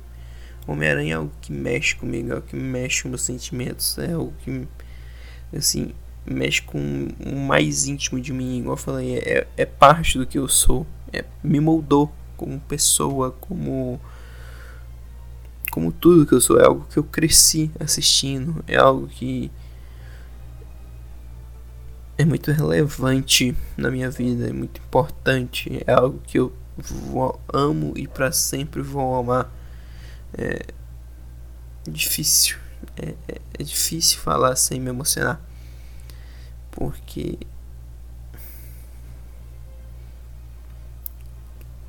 Homem-Aranha 0.66 1.14
é 1.14 1.16
algo 1.16 1.32
que 1.40 1.52
mexe 1.52 1.94
comigo, 1.94 2.30
é 2.30 2.34
algo 2.34 2.46
que 2.46 2.56
mexe 2.56 3.02
com 3.02 3.08
meus 3.08 3.22
sentimentos, 3.22 3.96
é 3.98 4.12
algo 4.12 4.32
que, 4.42 4.66
assim, 5.56 5.92
mexe 6.24 6.62
com 6.62 7.08
o 7.24 7.36
mais 7.36 7.86
íntimo 7.86 8.20
de 8.20 8.32
mim, 8.32 8.58
igual 8.58 8.74
eu 8.74 8.76
falei, 8.76 9.18
é, 9.18 9.46
é 9.56 9.64
parte 9.64 10.18
do 10.18 10.26
que 10.26 10.38
eu 10.38 10.48
sou, 10.48 10.86
é, 11.12 11.24
me 11.42 11.60
moldou 11.60 12.12
como 12.36 12.58
pessoa, 12.60 13.30
como 13.30 14.00
como 15.70 15.92
tudo 15.92 16.24
que 16.24 16.32
eu 16.32 16.40
sou, 16.40 16.58
é 16.58 16.64
algo 16.64 16.86
que 16.90 16.98
eu 16.98 17.04
cresci 17.04 17.70
assistindo, 17.78 18.64
é 18.66 18.76
algo 18.76 19.06
que 19.08 19.50
é 22.16 22.24
muito 22.24 22.50
relevante 22.50 23.54
na 23.76 23.90
minha 23.90 24.10
vida, 24.10 24.48
é 24.48 24.52
muito 24.54 24.80
importante, 24.80 25.82
é 25.86 25.92
algo 25.92 26.18
que 26.26 26.38
eu 26.38 26.50
vou, 26.78 27.38
amo 27.52 27.92
e 27.94 28.08
para 28.08 28.32
sempre 28.32 28.80
vou 28.80 29.16
amar 29.16 29.52
é 30.34 30.66
difícil. 31.86 32.58
É, 32.96 33.14
é, 33.28 33.40
é 33.58 33.62
difícil 33.62 34.18
falar 34.18 34.56
sem 34.56 34.80
me 34.80 34.90
emocionar. 34.90 35.40
Porque. 36.70 37.38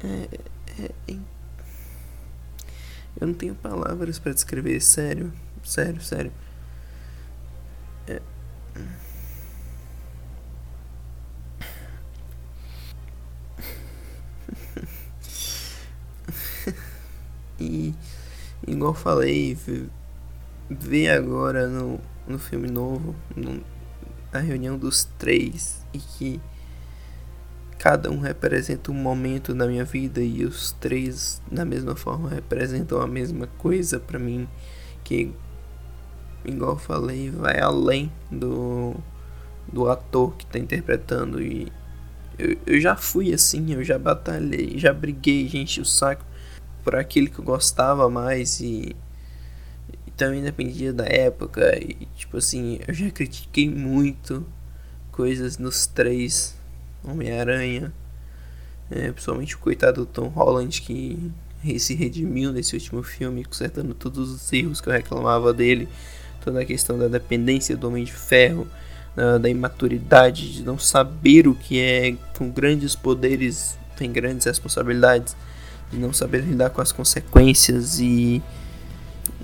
É, 0.03 0.29
é, 0.79 0.91
é, 1.07 1.17
eu 3.19 3.25
não 3.27 3.33
tenho 3.33 3.55
palavras 3.55 4.19
para 4.19 4.31
descrever, 4.33 4.79
sério, 4.79 5.33
sério, 5.63 5.99
sério. 6.01 6.31
É... 8.07 8.21
e 17.59 17.95
Igual 18.67 18.93
falei, 18.93 19.57
ver 20.69 21.09
agora 21.09 21.67
no, 21.67 21.99
no 22.27 22.37
filme 22.37 22.69
novo, 22.69 23.15
no, 23.35 23.63
a 24.33 24.39
reunião 24.39 24.77
dos 24.77 25.05
três, 25.17 25.85
e 25.93 25.97
que 25.97 26.41
cada 27.77 28.09
um 28.09 28.19
representa 28.19 28.91
um 28.91 28.95
momento 28.95 29.53
da 29.53 29.67
minha 29.67 29.85
vida 29.85 30.19
e 30.19 30.43
os 30.43 30.71
três 30.73 31.41
da 31.49 31.63
mesma 31.63 31.95
forma 31.95 32.29
representam 32.29 32.99
a 32.99 33.07
mesma 33.07 33.47
coisa 33.57 33.99
para 33.99 34.17
mim 34.17 34.47
que 35.03 35.31
igual 36.43 36.77
falei 36.77 37.29
vai 37.29 37.59
além 37.59 38.11
do 38.31 38.95
do 39.71 39.87
ator 39.89 40.35
que 40.35 40.45
está 40.45 40.57
interpretando 40.57 41.41
e 41.41 41.71
eu, 42.39 42.57
eu 42.65 42.81
já 42.81 42.95
fui 42.95 43.31
assim 43.31 43.73
eu 43.73 43.83
já 43.83 43.99
batalhei 43.99 44.77
já 44.77 44.91
briguei 44.91 45.47
gente 45.47 45.79
o 45.79 45.85
saco 45.85 46.25
por 46.87 46.95
aquilo 46.95 47.29
que 47.29 47.39
eu 47.39 47.43
gostava 47.43 48.09
mais 48.09 48.61
e, 48.61 48.95
e 50.07 50.11
também 50.11 50.41
dependia 50.41 50.93
da 50.93 51.03
época. 51.03 51.77
E 51.77 52.07
tipo 52.15 52.37
assim, 52.37 52.79
eu 52.87 52.93
já 52.93 53.11
critiquei 53.11 53.69
muito 53.69 54.45
coisas 55.11 55.57
nos 55.57 55.85
três 55.85 56.55
Homem-Aranha, 57.03 57.91
é, 58.89 59.11
principalmente 59.11 59.53
o 59.53 59.59
coitado 59.59 60.05
do 60.05 60.05
Tom 60.05 60.29
Holland 60.29 60.81
que 60.81 61.29
se 61.77 61.93
redimiu 61.93 62.53
nesse 62.53 62.73
último 62.73 63.03
filme, 63.03 63.43
consertando 63.43 63.93
todos 63.93 64.31
os 64.31 64.53
erros 64.53 64.79
que 64.79 64.87
eu 64.87 64.93
reclamava 64.93 65.53
dele, 65.53 65.89
toda 66.41 66.61
a 66.61 66.65
questão 66.65 66.97
da 66.97 67.09
dependência 67.09 67.75
do 67.75 67.89
Homem 67.89 68.05
de 68.05 68.13
Ferro, 68.13 68.65
uh, 69.17 69.37
da 69.37 69.49
imaturidade, 69.49 70.53
de 70.53 70.63
não 70.63 70.79
saber 70.79 71.49
o 71.49 71.53
que 71.53 71.81
é 71.81 72.15
com 72.37 72.49
grandes 72.49 72.95
poderes 72.95 73.77
tem 73.97 74.09
grandes 74.09 74.45
responsabilidades, 74.45 75.35
de 75.91 75.97
não 75.97 76.11
saber 76.11 76.41
lidar 76.41 76.69
com 76.69 76.81
as 76.81 76.91
consequências 76.91 77.99
e 77.99 78.41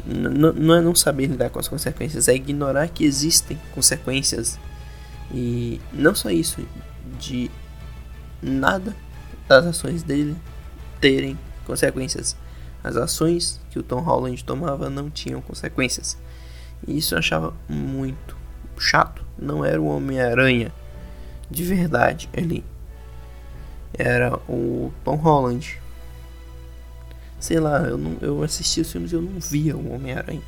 não 0.05 0.75
é 0.75 0.81
não 0.81 0.93
saber 0.93 1.27
lidar 1.27 1.49
com 1.49 1.59
as 1.59 1.67
consequências, 1.67 2.27
é 2.27 2.35
ignorar 2.35 2.89
que 2.89 3.05
existem 3.05 3.59
consequências 3.73 4.59
e 5.31 5.79
não 5.93 6.13
só 6.13 6.29
isso, 6.29 6.61
de 7.19 7.49
nada 8.41 8.95
das 9.47 9.65
ações 9.65 10.03
dele 10.03 10.35
terem 10.99 11.37
consequências. 11.65 12.35
As 12.83 12.97
ações 12.97 13.61
que 13.69 13.79
o 13.79 13.83
Tom 13.83 14.01
Holland 14.01 14.43
tomava 14.43 14.89
não 14.89 15.09
tinham 15.09 15.41
consequências. 15.41 16.17
E 16.85 16.97
isso 16.97 17.15
eu 17.15 17.19
achava 17.19 17.53
muito 17.67 18.35
chato. 18.77 19.23
Não 19.37 19.63
era 19.63 19.81
o 19.81 19.85
Homem-Aranha 19.85 20.71
de 21.49 21.63
verdade 21.63 22.29
ali. 22.35 22.63
Era 23.93 24.35
o 24.49 24.91
Tom 25.03 25.15
Holland. 25.15 25.79
Sei 27.43 27.59
lá, 27.59 27.79
eu, 27.79 27.97
não, 27.97 28.15
eu 28.21 28.41
assisti 28.41 28.79
os 28.79 28.89
filmes 28.89 29.11
e 29.11 29.15
eu 29.15 29.21
não 29.21 29.37
via 29.37 29.75
o 29.75 29.93
Homem-Aranha. 29.93 30.41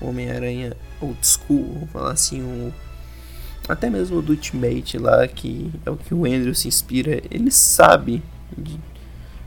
O 0.00 0.06
Homem-Aranha 0.08 0.74
old 0.98 1.18
school, 1.22 1.74
vamos 1.74 1.90
falar 1.90 2.12
assim, 2.12 2.40
o 2.40 2.72
até 3.68 3.90
mesmo 3.90 4.16
o 4.16 4.22
do 4.22 4.32
Ultimate 4.32 4.96
lá, 4.96 5.28
que 5.28 5.70
é 5.84 5.90
o 5.90 5.96
que 5.96 6.14
o 6.14 6.24
Andrew 6.24 6.54
se 6.54 6.66
inspira, 6.66 7.22
ele 7.30 7.50
sabe, 7.50 8.22
de, 8.56 8.80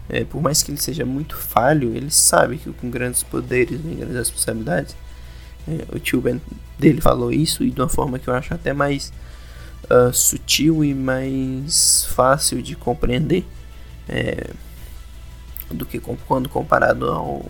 é, 0.08 0.24
por 0.26 0.44
mais 0.44 0.62
que 0.62 0.70
ele 0.70 0.78
seja 0.78 1.04
muito 1.04 1.36
falho, 1.36 1.96
ele 1.96 2.12
sabe 2.12 2.58
que 2.58 2.72
com 2.74 2.88
grandes 2.92 3.24
poderes 3.24 3.82
vem 3.82 3.96
grandes 3.96 4.18
responsabilidades. 4.18 4.96
É, 5.68 5.86
o 5.92 5.98
tio 5.98 6.22
Ben 6.22 6.40
dele 6.78 7.02
falou 7.02 7.34
isso 7.34 7.64
e 7.64 7.72
de 7.72 7.82
uma 7.82 7.90
forma 7.90 8.20
que 8.20 8.28
eu 8.28 8.36
acho 8.36 8.54
até 8.54 8.74
mais 8.74 9.12
uh, 9.86 10.14
sutil 10.14 10.86
e 10.86 10.94
mais 10.94 12.06
fácil 12.12 12.62
de 12.62 12.76
compreender 12.76 13.44
é, 14.08 14.52
do 15.70 15.86
que 15.86 16.00
quando 16.00 16.50
comparado 16.50 17.10
ao, 17.10 17.46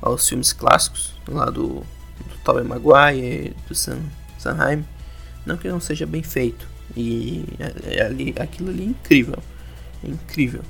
aos 0.00 0.28
filmes 0.28 0.52
clássicos 0.52 1.14
lá 1.28 1.46
do, 1.46 1.68
do 1.68 2.38
Tobey 2.44 2.64
Maguire, 2.64 3.56
do 3.68 3.74
Sam, 3.74 4.00
Sanheim. 4.38 4.84
Não 5.46 5.56
que 5.56 5.68
não 5.68 5.80
seja 5.80 6.06
bem 6.06 6.22
feito. 6.22 6.68
E 6.96 7.44
é, 7.58 7.98
é 7.98 8.02
ali, 8.04 8.34
aquilo 8.38 8.70
ali 8.70 8.82
é 8.82 8.86
incrível. 8.86 9.38
É 10.04 10.08
incrível. 10.08 10.62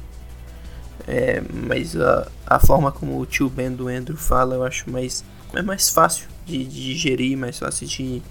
É, 1.06 1.42
mas 1.66 1.96
a, 1.96 2.30
a 2.46 2.58
forma 2.58 2.92
como 2.92 3.18
o 3.18 3.26
tio 3.26 3.48
Ben 3.48 3.72
do 3.72 3.88
Andrew 3.88 4.16
fala 4.16 4.54
eu 4.54 4.64
acho 4.64 4.88
mais, 4.90 5.24
é 5.54 5.62
mais 5.62 5.88
fácil 5.88 6.28
de, 6.46 6.64
de 6.64 6.92
digerir, 6.92 7.36
mais 7.36 7.58
fácil 7.58 7.86
de, 7.86 8.22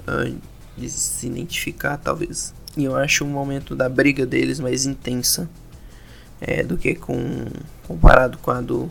uh, 0.00 0.36
de 0.76 0.90
se 0.90 1.26
identificar, 1.26 1.96
talvez. 1.96 2.54
E 2.76 2.84
eu 2.84 2.94
acho 2.94 3.24
o 3.24 3.26
momento 3.26 3.74
da 3.74 3.88
briga 3.88 4.26
deles 4.26 4.60
mais 4.60 4.84
intensa 4.84 5.48
é, 6.40 6.62
do 6.62 6.76
que 6.76 6.94
com 6.94 7.46
comparado 7.86 8.38
com 8.38 8.50
a 8.50 8.60
do, 8.60 8.88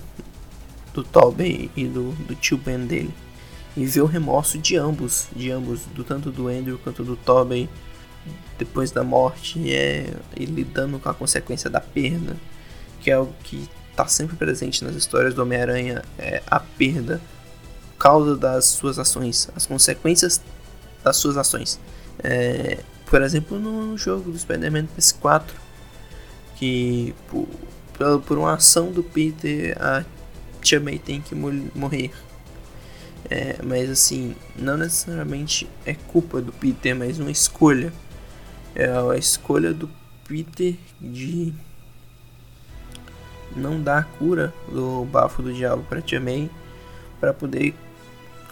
do 0.93 1.03
Tobey 1.03 1.69
e 1.75 1.85
do, 1.85 2.11
do 2.11 2.35
tio 2.35 2.57
Ben 2.57 2.85
dele 2.85 3.13
e 3.75 3.85
ver 3.85 4.01
o 4.01 4.05
remorso 4.05 4.57
de 4.57 4.77
ambos, 4.77 5.27
de 5.35 5.51
ambos, 5.51 5.81
do 5.93 6.03
tanto 6.03 6.31
do 6.31 6.47
Andrew 6.47 6.79
quanto 6.79 7.03
do 7.03 7.15
Tobey 7.15 7.69
depois 8.57 8.89
da 8.89 9.03
morte, 9.03 9.71
é 9.71 10.13
ele 10.35 10.53
lidando 10.53 10.97
com 10.97 11.09
a 11.09 11.13
consequência 11.13 11.69
da 11.69 11.81
perda, 11.81 12.37
que 13.01 13.11
é 13.11 13.13
algo 13.13 13.33
que 13.43 13.69
está 13.91 14.07
sempre 14.07 14.35
presente 14.35 14.83
nas 14.83 14.95
histórias 14.95 15.33
do 15.33 15.41
Homem-Aranha, 15.41 16.03
é 16.17 16.41
a 16.47 16.59
perda 16.59 17.21
causa 17.99 18.35
das 18.35 18.65
suas 18.65 18.97
ações, 18.99 19.49
as 19.55 19.65
consequências 19.65 20.41
das 21.03 21.17
suas 21.17 21.37
ações. 21.37 21.79
É, 22.23 22.79
por 23.05 23.21
exemplo, 23.21 23.59
no 23.59 23.97
jogo 23.97 24.31
do 24.31 24.37
Spider-Man 24.37 24.87
PS4, 24.97 25.43
que 26.55 27.13
por, 27.27 27.47
por 28.21 28.37
uma 28.37 28.53
ação 28.53 28.91
do 28.91 29.03
Peter, 29.03 29.77
a 29.79 30.03
Tia 30.61 30.79
May 30.79 30.97
tem 30.97 31.21
que 31.21 31.35
morrer. 31.35 32.11
É, 33.29 33.57
mas 33.63 33.89
assim, 33.89 34.35
não 34.55 34.77
necessariamente 34.77 35.67
é 35.85 35.93
culpa 35.93 36.41
do 36.41 36.51
Peter, 36.51 36.95
mas 36.95 37.19
uma 37.19 37.31
escolha. 37.31 37.91
É 38.73 38.85
a 38.85 39.17
escolha 39.17 39.73
do 39.73 39.89
Peter 40.27 40.75
de 40.99 41.53
não 43.55 43.81
dar 43.81 43.99
a 43.99 44.03
cura 44.03 44.53
do 44.69 45.05
bafo 45.05 45.41
do 45.41 45.53
diabo 45.53 45.83
para 45.83 46.01
Tia 46.01 46.19
May 46.19 46.49
para 47.19 47.33
poder 47.33 47.73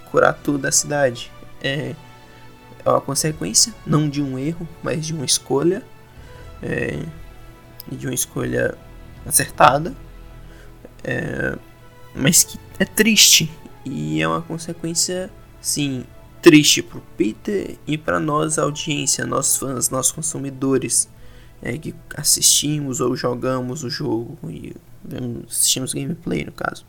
curar 0.09 0.33
toda 0.33 0.69
a 0.69 0.71
cidade. 0.71 1.31
É, 1.61 1.93
é 2.85 2.89
uma 2.89 3.01
consequência, 3.01 3.73
não 3.85 4.07
de 4.09 4.21
um 4.21 4.37
erro, 4.37 4.67
mas 4.81 5.05
de 5.05 5.13
uma 5.13 5.25
escolha. 5.25 5.83
É, 6.61 7.03
de 7.91 8.07
uma 8.07 8.13
escolha 8.13 8.77
acertada. 9.25 9.95
É, 11.03 11.57
mas 12.15 12.43
que 12.43 12.59
é 12.79 12.85
triste 12.85 13.51
e 13.85 14.21
é 14.21 14.27
uma 14.27 14.41
consequência, 14.41 15.29
sim, 15.61 16.05
triste 16.41 16.81
pro 16.81 17.01
Peter 17.17 17.77
e 17.87 17.97
para 17.97 18.19
nós, 18.19 18.57
audiência, 18.57 19.25
nós 19.25 19.57
fãs, 19.57 19.89
nós 19.89 20.11
consumidores, 20.11 21.09
é, 21.61 21.77
que 21.77 21.95
assistimos 22.15 22.99
ou 22.99 23.15
jogamos 23.15 23.83
o 23.83 23.89
jogo 23.89 24.37
e 24.49 24.75
assistimos 25.47 25.93
gameplay 25.93 26.43
no 26.43 26.51
caso. 26.51 26.85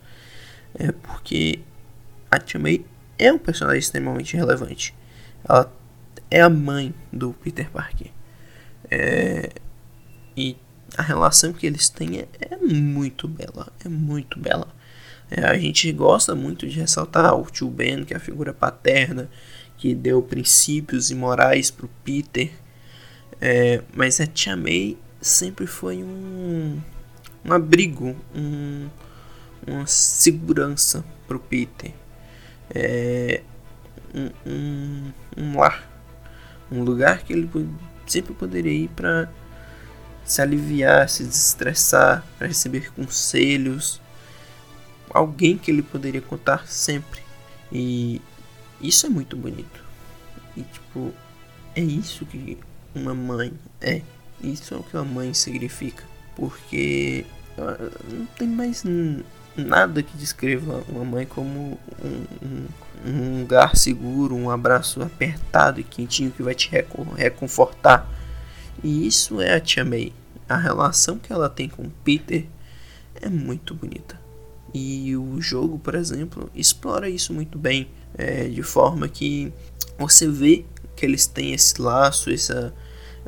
É 0.74 0.90
porque 0.90 1.60
a 2.30 2.38
Tia 2.38 2.58
May 2.58 2.84
é 3.18 3.32
um 3.32 3.38
personagem 3.38 3.78
extremamente 3.78 4.36
relevante. 4.36 4.94
Ela 5.48 5.72
é 6.30 6.40
a 6.40 6.50
mãe 6.50 6.92
do 7.12 7.32
Peter 7.32 7.70
Parker. 7.70 8.10
É, 8.90 9.50
e 10.36 10.56
a 10.96 11.02
relação 11.02 11.52
que 11.52 11.66
eles 11.66 11.88
têm 11.88 12.20
é, 12.20 12.28
é 12.40 12.56
muito 12.56 13.26
bela. 13.26 13.72
É 13.84 13.88
muito 13.88 14.38
bela. 14.38 14.68
É, 15.30 15.44
a 15.44 15.58
gente 15.58 15.90
gosta 15.92 16.34
muito 16.34 16.66
de 16.66 16.78
ressaltar 16.78 17.34
o 17.34 17.44
tio 17.50 17.68
Ben, 17.68 18.04
que 18.04 18.14
é 18.14 18.16
a 18.16 18.20
figura 18.20 18.52
paterna, 18.52 19.28
que 19.76 19.94
deu 19.94 20.22
princípios 20.22 21.10
e 21.10 21.14
morais 21.14 21.70
para 21.70 21.86
o 21.86 21.90
Peter. 22.04 22.50
É, 23.40 23.82
mas 23.94 24.20
a 24.20 24.26
Tia 24.26 24.56
May 24.56 24.96
sempre 25.20 25.66
foi 25.66 26.02
um, 26.02 26.80
um 27.44 27.52
abrigo, 27.52 28.16
um, 28.34 28.88
uma 29.66 29.86
segurança 29.86 31.04
para 31.26 31.36
o 31.36 31.40
Peter. 31.40 31.92
É, 32.74 33.42
um, 34.14 34.30
um, 34.46 35.12
um 35.36 35.58
lar, 35.58 35.90
um 36.70 36.82
lugar 36.82 37.22
que 37.22 37.32
ele 37.32 37.50
sempre 38.06 38.32
poderia 38.34 38.72
ir 38.72 38.88
para 38.88 39.28
se 40.24 40.40
aliviar, 40.40 41.08
se 41.08 41.24
desestressar, 41.24 42.24
para 42.38 42.46
receber 42.46 42.92
conselhos 42.92 44.00
alguém 45.14 45.56
que 45.56 45.70
ele 45.70 45.82
poderia 45.82 46.20
contar 46.20 46.66
sempre. 46.66 47.22
E 47.72 48.20
isso 48.80 49.06
é 49.06 49.08
muito 49.08 49.36
bonito. 49.36 49.82
E 50.56 50.62
tipo, 50.62 51.14
é 51.74 51.80
isso 51.80 52.26
que 52.26 52.58
uma 52.94 53.14
mãe 53.14 53.52
é. 53.80 54.02
Isso 54.42 54.74
é 54.74 54.76
o 54.76 54.82
que 54.82 54.96
uma 54.96 55.04
mãe 55.04 55.32
significa. 55.32 56.04
Porque 56.34 57.24
não 58.10 58.26
tem 58.36 58.48
mais 58.48 58.82
nada 59.56 60.02
que 60.02 60.16
descreva 60.16 60.82
uma 60.88 61.04
mãe 61.04 61.24
como 61.24 61.78
um, 62.02 62.24
um, 62.42 62.66
um, 63.06 63.40
lugar 63.40 63.76
seguro, 63.76 64.34
um 64.34 64.50
abraço 64.50 65.00
apertado 65.00 65.80
e 65.80 65.84
quentinho 65.84 66.32
que 66.32 66.42
vai 66.42 66.54
te 66.54 66.70
reconfortar. 67.16 68.08
E 68.82 69.06
isso 69.06 69.40
é 69.40 69.54
a 69.54 69.60
Tia 69.60 69.84
May. 69.84 70.12
A 70.48 70.56
relação 70.56 71.18
que 71.18 71.32
ela 71.32 71.48
tem 71.48 71.68
com 71.68 71.88
Peter 72.04 72.46
é 73.20 73.28
muito 73.28 73.74
bonita. 73.74 74.20
E 74.72 75.16
o 75.16 75.40
jogo, 75.40 75.78
por 75.78 75.94
exemplo, 75.94 76.50
explora 76.54 77.08
isso 77.08 77.32
muito 77.32 77.58
bem, 77.58 77.88
é, 78.18 78.48
de 78.48 78.62
forma 78.62 79.08
que 79.08 79.52
você 79.98 80.28
vê 80.28 80.64
que 80.96 81.06
eles 81.06 81.26
têm 81.26 81.52
esse 81.52 81.80
laço, 81.80 82.30
essa 82.30 82.74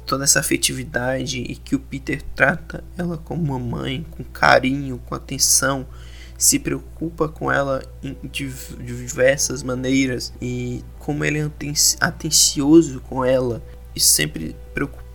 toda 0.05 0.25
essa 0.25 0.41
afetividade 0.41 1.39
e 1.39 1.57
que 1.57 1.75
o 1.75 1.81
Peter 1.81 2.23
trata 2.35 2.85
ela 2.97 3.17
como 3.17 3.43
uma 3.43 3.59
mãe, 3.59 4.07
com 4.11 4.23
carinho, 4.23 5.01
com 5.07 5.15
atenção, 5.15 5.87
se 6.39 6.59
preocupa 6.59 7.29
com 7.29 7.51
ela 7.51 7.83
de 8.23 8.49
diversas 8.85 9.63
maneiras 9.63 10.33
e 10.41 10.85
como 10.99 11.25
ele 11.25 11.41
é 11.41 11.51
atencioso 12.01 13.01
com 13.01 13.25
ela 13.25 13.63
e 13.95 14.01
sempre 14.01 14.55
preocupado 14.75 15.06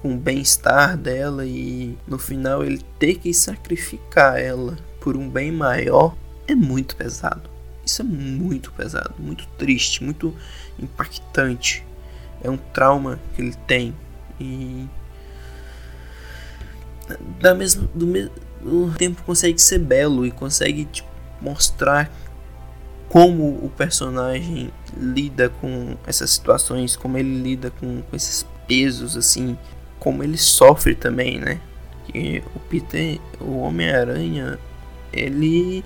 com 0.00 0.14
o 0.14 0.16
bem-estar 0.16 0.96
dela 0.96 1.44
e 1.44 1.96
no 2.06 2.18
final 2.18 2.64
ele 2.64 2.80
ter 2.98 3.16
que 3.16 3.34
sacrificar 3.34 4.38
ela 4.38 4.76
por 5.00 5.16
um 5.16 5.28
bem 5.28 5.50
maior 5.50 6.14
é 6.46 6.54
muito 6.54 6.94
pesado. 6.94 7.50
Isso 7.84 8.02
é 8.02 8.04
muito 8.04 8.72
pesado, 8.72 9.14
muito 9.18 9.46
triste, 9.58 10.02
muito 10.02 10.34
impactante. 10.78 11.84
É 12.42 12.50
um 12.50 12.56
trauma 12.56 13.18
que 13.34 13.42
ele 13.42 13.54
tem 13.66 13.94
e 14.40 14.86
da 17.40 17.54
mesmo 17.54 17.88
do 17.94 18.06
mesmo 18.06 18.94
tempo 18.98 19.22
consegue 19.22 19.60
ser 19.60 19.78
belo 19.78 20.26
e 20.26 20.30
consegue 20.30 20.84
tipo, 20.86 21.08
mostrar 21.40 22.10
como 23.08 23.64
o 23.64 23.72
personagem 23.76 24.70
lida 24.96 25.48
com 25.48 25.96
essas 26.06 26.30
situações, 26.30 26.96
como 26.96 27.16
ele 27.16 27.42
lida 27.42 27.70
com, 27.70 28.02
com 28.02 28.16
esses 28.16 28.44
pesos, 28.66 29.16
assim, 29.16 29.56
como 29.98 30.22
ele 30.22 30.36
sofre 30.36 30.94
também, 30.94 31.38
né? 31.38 31.60
Que 32.06 32.42
o 32.54 32.60
Peter, 32.60 33.18
o 33.40 33.58
Homem-Aranha, 33.58 34.58
ele. 35.12 35.84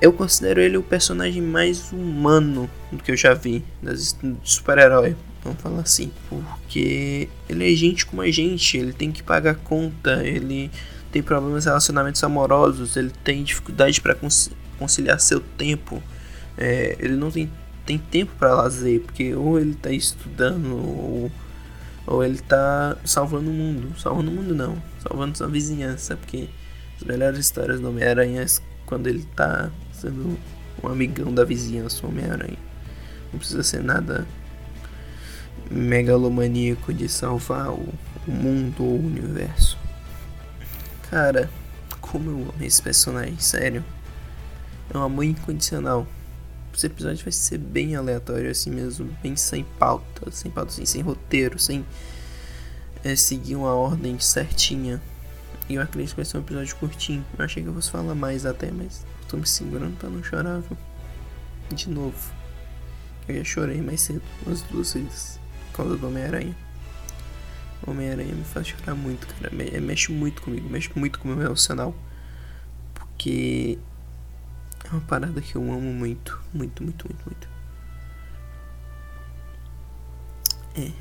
Eu 0.00 0.12
considero 0.12 0.60
ele 0.60 0.76
o 0.76 0.82
personagem 0.82 1.42
mais 1.42 1.90
humano 1.90 2.70
do 2.92 3.02
que 3.02 3.10
eu 3.10 3.16
já 3.16 3.34
vi 3.34 3.64
das 3.82 4.16
super-herói, 4.44 5.16
vamos 5.42 5.60
falar 5.60 5.80
assim. 5.80 6.12
Porque 6.28 7.28
ele 7.48 7.72
é 7.72 7.74
gente 7.74 8.06
como 8.06 8.22
a 8.22 8.30
gente, 8.30 8.76
ele 8.76 8.92
tem 8.92 9.10
que 9.10 9.24
pagar 9.24 9.56
conta, 9.56 10.24
ele 10.24 10.70
tem 11.10 11.20
problemas 11.20 11.64
relacionamentos 11.64 12.22
amorosos, 12.22 12.96
ele 12.96 13.10
tem 13.24 13.42
dificuldade 13.42 14.00
para 14.00 14.16
conciliar 14.78 15.18
seu 15.18 15.40
tempo 15.40 16.00
é, 16.58 16.96
ele 16.98 17.14
não 17.14 17.30
tem, 17.30 17.48
tem 17.86 17.96
tempo 17.96 18.32
para 18.36 18.52
lazer, 18.52 19.00
porque 19.00 19.32
ou 19.32 19.60
ele 19.60 19.74
tá 19.74 19.92
estudando, 19.92 20.74
ou, 20.74 21.30
ou 22.08 22.24
ele 22.24 22.38
tá 22.38 22.96
salvando 23.04 23.50
o 23.50 23.52
mundo. 23.52 23.98
Salvando 24.00 24.30
o 24.30 24.34
mundo 24.34 24.54
não, 24.54 24.82
salvando 25.00 25.36
sua 25.36 25.46
vizinhança, 25.46 26.16
porque 26.16 26.48
as 26.96 27.06
melhores 27.06 27.38
histórias 27.38 27.80
do 27.80 27.88
Homem-Aranha 27.90 28.42
é 28.42 28.46
quando 28.86 29.06
ele 29.06 29.24
tá 29.36 29.70
sendo 29.92 30.38
um 30.82 30.88
amigão 30.88 31.32
da 31.32 31.44
vizinhança, 31.44 32.04
o 32.04 32.08
Homem-Aranha. 32.08 32.56
Não 33.30 33.38
precisa 33.38 33.62
ser 33.62 33.82
nada 33.82 34.26
megalomaníaco 35.70 36.94
de 36.94 37.10
salvar 37.10 37.70
o, 37.70 37.92
o 38.26 38.30
mundo 38.30 38.82
ou 38.82 38.98
o 38.98 39.06
universo. 39.06 39.76
Cara, 41.10 41.50
como 42.00 42.30
eu 42.30 42.36
amo 42.36 42.54
esse 42.62 42.80
personagem, 42.80 43.38
sério. 43.38 43.84
É 44.92 44.96
um 44.96 45.02
amor 45.02 45.24
incondicional. 45.24 46.06
Esse 46.78 46.86
episódio 46.86 47.24
vai 47.24 47.32
ser 47.32 47.58
bem 47.58 47.96
aleatório 47.96 48.48
assim 48.48 48.70
mesmo, 48.70 49.10
bem 49.20 49.34
sem 49.34 49.64
pauta, 49.64 50.30
sem 50.30 50.48
pauta 50.48 50.70
assim, 50.70 50.86
sem 50.86 51.02
roteiro, 51.02 51.58
sem 51.58 51.84
é, 53.02 53.16
seguir 53.16 53.56
uma 53.56 53.74
ordem 53.74 54.16
certinha. 54.20 55.02
E 55.68 55.74
eu 55.74 55.82
acredito 55.82 56.10
que 56.10 56.16
vai 56.18 56.24
ser 56.24 56.36
um 56.36 56.40
episódio 56.40 56.76
curtinho. 56.76 57.26
Eu 57.36 57.44
achei 57.44 57.64
que 57.64 57.68
eu 57.68 57.74
fosse 57.74 57.90
falar 57.90 58.14
mais 58.14 58.46
até, 58.46 58.70
mas 58.70 59.04
tô 59.26 59.36
me 59.36 59.44
segurando 59.44 59.98
pra 59.98 60.08
não 60.08 60.22
chorar, 60.22 60.60
viu? 60.60 60.78
De 61.74 61.90
novo. 61.90 62.32
Eu 63.26 63.38
já 63.38 63.44
chorei 63.44 63.82
mais 63.82 64.00
cedo, 64.02 64.22
umas 64.46 64.62
duas 64.62 64.94
vezes, 64.94 65.40
por 65.72 65.78
causa 65.78 65.96
do 65.96 66.06
Homem-Aranha. 66.06 66.56
Homem-Aranha 67.84 68.36
me 68.36 68.44
faz 68.44 68.68
chorar 68.68 68.94
muito, 68.94 69.26
cara. 69.26 69.50
Mexe 69.80 70.12
muito 70.12 70.42
comigo, 70.42 70.70
mexe 70.70 70.88
muito 70.94 71.18
com 71.18 71.28
o 71.28 71.34
meu 71.34 71.44
emocional. 71.44 71.92
Porque 72.94 73.80
é 74.88 74.92
uma 74.92 75.00
parada 75.02 75.40
que 75.40 75.54
eu 75.54 75.62
amo 75.62 75.92
muito, 75.92 76.40
muito, 76.52 76.82
muito, 76.82 77.06
muito, 77.06 77.24
muito. 77.26 77.48
É. 80.76 80.92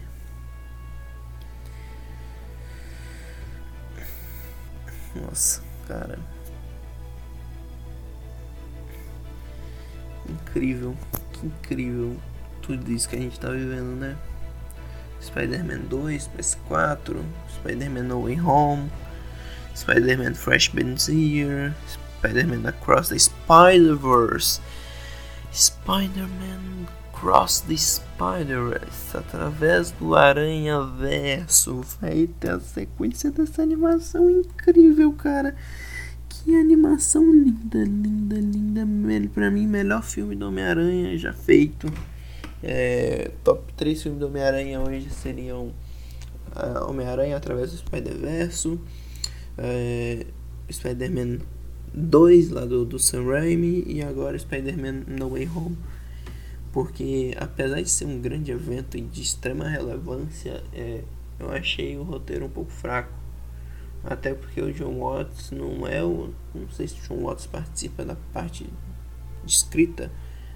Nossa, 5.20 5.62
cara. 5.88 6.20
Incrível, 10.30 10.96
que 11.32 11.48
incrível 11.48 12.18
tudo 12.62 12.92
isso 12.92 13.08
que 13.08 13.16
a 13.16 13.20
gente 13.20 13.40
tá 13.40 13.50
vivendo, 13.50 13.96
né? 13.98 14.18
Spider-Man 15.22 15.86
2, 15.90 16.30
PS4, 16.38 17.24
Spider-Man 17.56 18.04
No 18.04 18.24
Way 18.24 18.42
Home, 18.42 18.92
Spider-Man 19.76 20.34
Freshman 20.36 20.96
Year, 21.08 21.74
Spider-Man 22.18 22.66
Across 22.68 23.10
the 23.10 23.20
Spider-Verse. 23.20 24.60
Spider-Man 25.52 26.88
Cross 27.14 27.62
the 27.62 27.76
Spider-Verse 27.76 29.18
através 29.18 29.92
do 29.92 30.16
Aranha 30.16 30.82
Verso. 30.82 31.82
Vai 32.00 32.28
ter 32.40 32.52
a 32.52 32.60
sequência 32.60 33.32
dessa 33.32 33.62
animação 33.62 34.30
incrível, 34.30 35.14
cara. 35.14 35.56
Que 36.30 36.56
animação 36.56 37.24
linda, 37.32 37.84
linda, 37.84 38.36
linda. 38.36 39.30
Pra 39.34 39.50
mim, 39.50 39.68
melhor 39.68 40.04
filme 40.04 40.36
do 40.36 40.48
Homem-Aranha 40.48 41.18
já 41.18 41.34
feito. 41.34 41.92
É, 42.64 43.32
top 43.44 43.74
3 43.74 44.02
filmes 44.02 44.20
do 44.20 44.28
Homem-Aranha 44.28 44.80
hoje 44.80 45.10
seriam 45.10 45.68
uh, 46.56 46.90
Homem-Aranha 46.90 47.38
através 47.38 47.72
do 47.72 47.78
Spider-Verso, 47.78 48.80
uh, 49.58 50.26
Spider-Man 50.72 51.40
2 51.94 52.50
lá 52.52 52.66
do, 52.66 52.86
do 52.86 53.00
Sam 53.00 53.26
Raimi 53.26 53.84
e 53.88 54.02
agora 54.02 54.38
Spider-Man 54.38 55.04
No 55.08 55.30
Way 55.30 55.50
Home. 55.56 55.78
Porque 56.72 57.34
apesar 57.40 57.82
de 57.82 57.90
ser 57.90 58.06
um 58.06 58.22
grande 58.22 58.52
evento 58.52 58.98
e 58.98 59.02
de 59.02 59.22
extrema 59.22 59.68
relevância, 59.68 60.64
é, 60.74 61.04
eu 61.40 61.50
achei 61.52 61.98
o 61.98 62.04
roteiro 62.04 62.46
um 62.46 62.50
pouco 62.50 62.72
fraco. 62.72 63.12
Até 64.04 64.34
porque 64.34 64.62
o 64.62 64.72
John 64.72 65.00
Watts 65.00 65.52
não 65.52 65.88
é 65.88 66.04
o. 66.04 66.34
Não 66.54 66.70
sei 66.70 66.88
se 66.88 66.96
o 66.96 67.08
John 67.08 67.24
Watts 67.24 67.48
participa 67.48 68.06
da 68.06 68.16
parte 68.32 68.64
de 69.44 69.52
escrita, 69.52 70.12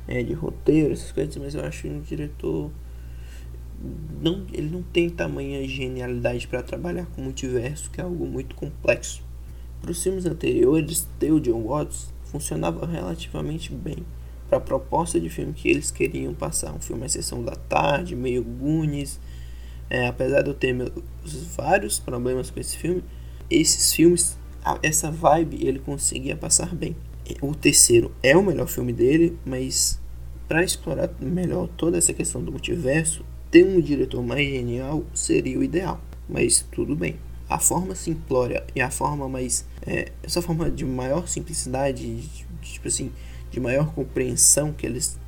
é, 0.07 0.21
de 0.21 0.33
roteiro, 0.33 0.93
essas 0.93 1.11
coisas, 1.11 1.35
mas 1.37 1.55
eu 1.55 1.65
acho 1.65 1.87
um 1.87 2.01
diretor. 2.01 2.71
Não, 4.21 4.45
ele 4.53 4.69
não 4.69 4.83
tem 4.83 5.09
tamanha 5.09 5.67
genialidade 5.67 6.47
para 6.47 6.61
trabalhar 6.61 7.07
com 7.07 7.21
multiverso, 7.21 7.89
que 7.89 7.99
é 7.99 8.03
algo 8.03 8.27
muito 8.27 8.55
complexo. 8.55 9.23
Para 9.81 9.91
os 9.91 10.03
filmes 10.03 10.25
anteriores, 10.27 11.07
The 11.19 11.39
John 11.39 11.63
Watts 11.63 12.13
funcionava 12.25 12.85
relativamente 12.85 13.73
bem 13.73 14.05
para 14.47 14.59
a 14.59 14.61
proposta 14.61 15.19
de 15.19 15.29
filme 15.29 15.53
que 15.53 15.69
eles 15.69 15.89
queriam 15.89 16.33
passar. 16.35 16.71
Um 16.71 16.79
filme 16.79 17.05
à 17.05 17.09
sessão 17.09 17.43
da 17.43 17.55
tarde, 17.55 18.15
meio 18.15 18.43
Goonies. 18.43 19.19
É, 19.89 20.07
apesar 20.07 20.43
de 20.43 20.49
eu 20.49 20.53
ter 20.53 20.71
meus, 20.71 20.91
vários 21.57 21.99
problemas 21.99 22.51
com 22.51 22.59
esse 22.59 22.77
filme, 22.77 23.03
esses 23.49 23.91
filmes, 23.91 24.37
essa 24.83 25.09
vibe 25.09 25.65
ele 25.65 25.79
conseguia 25.79 26.35
passar 26.35 26.73
bem. 26.75 26.95
O 27.41 27.55
terceiro 27.55 28.11
é 28.21 28.37
o 28.37 28.43
melhor 28.43 28.67
filme 28.67 28.93
dele, 28.93 29.37
mas 29.45 29.99
para 30.47 30.63
explorar 30.63 31.09
melhor 31.19 31.67
toda 31.75 31.97
essa 31.97 32.13
questão 32.13 32.43
do 32.43 32.51
multiverso, 32.51 33.25
ter 33.49 33.65
um 33.65 33.81
diretor 33.81 34.21
mais 34.21 34.47
genial 34.47 35.03
seria 35.13 35.57
o 35.57 35.63
ideal. 35.63 35.99
Mas 36.29 36.65
tudo 36.71 36.95
bem 36.95 37.17
a 37.51 37.59
forma 37.59 37.93
simplória 37.95 38.63
e 38.73 38.79
a 38.79 38.89
forma 38.89 39.27
mais. 39.27 39.65
É, 39.85 40.11
essa 40.23 40.41
forma 40.41 40.69
de 40.69 40.85
maior 40.85 41.27
simplicidade, 41.27 42.03
de, 42.03 42.27
de, 42.27 42.73
tipo 42.73 42.87
assim, 42.87 43.11
de 43.49 43.59
maior 43.59 43.93
compreensão 43.93 44.71
que 44.71 44.85
eles 44.85 45.19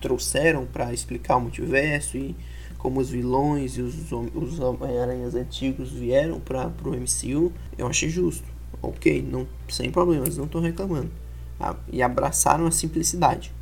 trouxeram 0.00 0.66
para 0.66 0.92
explicar 0.92 1.36
o 1.36 1.40
multiverso 1.40 2.16
e 2.16 2.34
como 2.78 3.00
os 3.00 3.10
vilões 3.10 3.76
e 3.76 3.82
os, 3.82 3.94
os 4.34 4.60
Homem-Aranhas 4.60 5.34
antigos 5.34 5.90
vieram 5.90 6.38
para 6.40 6.70
o 6.84 6.90
MCU, 6.90 7.52
eu 7.76 7.86
achei 7.86 8.08
justo. 8.08 8.46
Ok, 8.80 9.20
não, 9.22 9.46
sem 9.68 9.90
problemas, 9.90 10.36
não 10.36 10.44
estou 10.44 10.60
reclamando. 10.60 11.10
Ah, 11.58 11.74
e 11.92 12.00
abraçaram 12.00 12.66
a 12.66 12.70
simplicidade. 12.70 13.52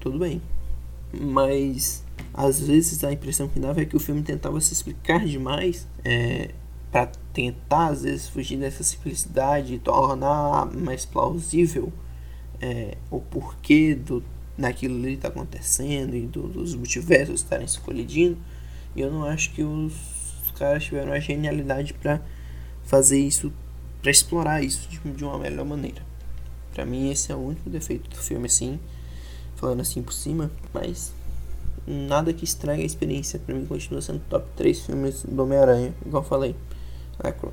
Tudo 0.00 0.18
bem. 0.18 0.40
Mas 1.12 2.02
às 2.32 2.60
vezes 2.60 3.04
a 3.04 3.12
impressão 3.12 3.48
que 3.48 3.60
dava 3.60 3.82
é 3.82 3.84
que 3.84 3.96
o 3.96 4.00
filme 4.00 4.22
tentava 4.22 4.58
se 4.60 4.72
explicar 4.72 5.24
demais. 5.26 5.86
É, 6.02 6.50
para 6.90 7.10
tentar 7.34 7.88
às 7.88 8.02
vezes 8.02 8.28
fugir 8.28 8.56
dessa 8.56 8.84
simplicidade 8.84 9.74
e 9.74 9.78
tornar 9.78 10.66
mais 10.72 11.04
plausível 11.04 11.92
é, 12.60 12.96
o 13.10 13.20
porquê 13.20 13.94
do 13.94 14.22
daquilo 14.56 14.96
ali 14.96 15.14
está 15.14 15.26
acontecendo 15.26 16.14
e 16.14 16.28
do, 16.28 16.42
dos 16.46 16.76
multiversos 16.76 17.40
estarem 17.40 17.66
se 17.66 17.80
colidindo. 17.80 18.38
E 18.94 19.00
eu 19.00 19.10
não 19.10 19.24
acho 19.24 19.52
que 19.52 19.64
os 19.64 19.92
caras 20.56 20.84
tiveram 20.84 21.12
a 21.12 21.18
genialidade 21.18 21.92
para 21.92 22.22
fazer 22.84 23.18
isso, 23.18 23.52
para 24.00 24.12
explorar 24.12 24.62
isso 24.62 24.88
de, 24.88 25.00
de 25.10 25.24
uma 25.24 25.36
melhor 25.36 25.64
maneira. 25.64 26.02
Para 26.72 26.86
mim 26.86 27.10
esse 27.10 27.32
é 27.32 27.34
o 27.34 27.38
único 27.38 27.68
defeito 27.68 28.08
do 28.08 28.16
filme 28.16 28.46
assim, 28.46 28.78
falando 29.56 29.80
assim 29.80 30.00
por 30.00 30.12
cima, 30.12 30.52
mas 30.72 31.12
nada 31.84 32.32
que 32.32 32.44
estrague 32.44 32.82
a 32.82 32.86
experiência. 32.86 33.40
Para 33.40 33.56
mim 33.56 33.66
continua 33.66 34.00
sendo 34.00 34.20
top 34.30 34.46
3 34.56 34.86
filmes 34.86 35.24
do 35.24 35.42
Homem-Aranha, 35.42 35.92
igual 36.06 36.22
eu 36.22 36.28
falei 36.28 36.54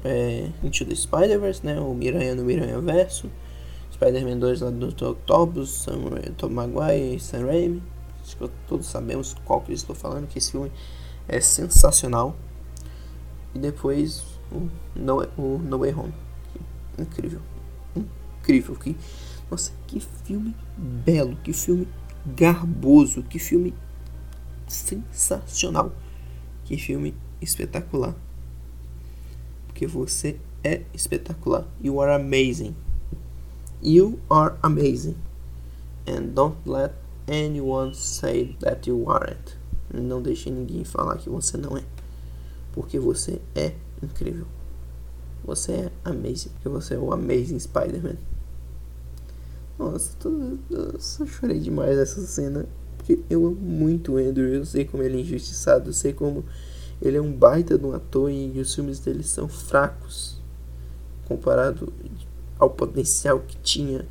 é, 0.04 0.50
Into 0.63 0.86
the 0.86 0.95
Spider-Verse, 0.95 1.65
né? 1.65 1.80
O 1.80 1.93
Miranha 1.93 2.36
no 2.36 2.43
Miranha 2.43 2.80
Verso. 2.80 3.30
Spider-Man 3.91 4.39
2 4.39 4.62
lá 4.62 4.69
do 4.71 4.88
Octopus, 4.88 5.86
Tom 6.38 6.50
Maguire 6.50 7.15
e 7.15 7.19
Sam 7.19 7.45
Raimi. 7.45 7.84
Acho 8.24 8.38
que 8.38 8.50
todos 8.67 8.88
sabemos 8.88 9.36
qual 9.45 9.62
que 9.62 9.71
eu 9.71 9.76
estou 9.76 9.95
falando, 9.95 10.28
que 10.28 10.39
esse 10.39 10.52
filme 10.52 10.71
é 11.28 11.39
sensacional. 11.39 12.36
E 13.54 13.60
depois 13.60 14.24
o 14.52 14.69
No, 14.95 15.21
o 15.38 15.60
no 15.60 15.78
Way 15.80 15.93
Home. 15.93 16.13
Incrível. 16.97 17.41
Incrível. 17.95 18.76
Que, 18.76 18.95
nossa, 19.50 19.71
que 19.86 20.00
filme 20.00 20.56
belo, 20.78 21.36
que 21.43 21.54
filme 21.54 21.88
garboso, 22.26 23.21
que 23.24 23.38
filme 23.38 23.74
sensacional. 24.67 25.91
Que 26.63 26.78
filme 26.78 27.13
espetacular 27.41 28.15
porque 29.82 29.88
você 29.88 30.38
é 30.63 30.84
espetacular. 30.94 31.65
You 31.82 32.00
are 32.02 32.13
amazing. 32.13 32.76
You 33.82 34.20
are 34.30 34.56
amazing. 34.62 35.15
And 36.06 36.36
don't 36.36 36.58
let 36.67 36.94
anyone 37.28 37.96
say 37.96 38.56
that 38.60 38.88
you 38.88 39.10
aren't. 39.10 39.58
Não 39.91 40.22
deixe 40.22 40.52
ninguém 40.52 40.84
falar 40.84 41.17
que 41.17 41.30
você 41.30 41.58
não 41.58 41.76
é. 41.76 41.84
Porque 42.74 43.00
você 43.00 43.41
é 43.56 43.74
incrível. 44.04 44.46
Você 45.44 45.72
é 45.72 45.91
amazing. 46.06 46.50
Porque 46.50 46.70
você 46.70 46.94
é 46.94 47.00
o 47.00 47.12
Amazing 47.12 47.58
Spider-Man. 47.58 48.17
Nossa, 49.80 50.15
tô, 50.20 50.30
eu 50.70 51.00
só 51.00 51.26
chorei 51.26 51.60
demais 51.60 51.98
essa 51.98 52.22
cena. 52.22 52.67
Porque 52.98 53.20
eu 53.28 53.48
amo 53.48 53.56
muito 53.60 54.13
o 54.13 54.17
Andrew. 54.17 54.48
Eu 54.48 54.63
sei 54.63 54.86
como 54.86 55.02
ele 55.02 55.17
é 55.17 55.22
injustiçado. 55.22 55.89
Eu 55.89 55.94
sei 55.94 56.13
como 56.13 56.46
ele 57.01 57.17
é 57.17 57.21
um 57.21 57.31
baita 57.31 57.77
de 57.77 57.85
um 57.85 57.93
ator 57.93 58.29
e 58.29 58.59
os 58.59 58.73
filmes 58.73 58.99
dele 58.99 59.23
são 59.23 59.47
fracos 59.47 60.39
comparado 61.27 61.91
ao 62.59 62.69
potencial 62.69 63.39
que 63.39 63.57
tinha 63.57 64.05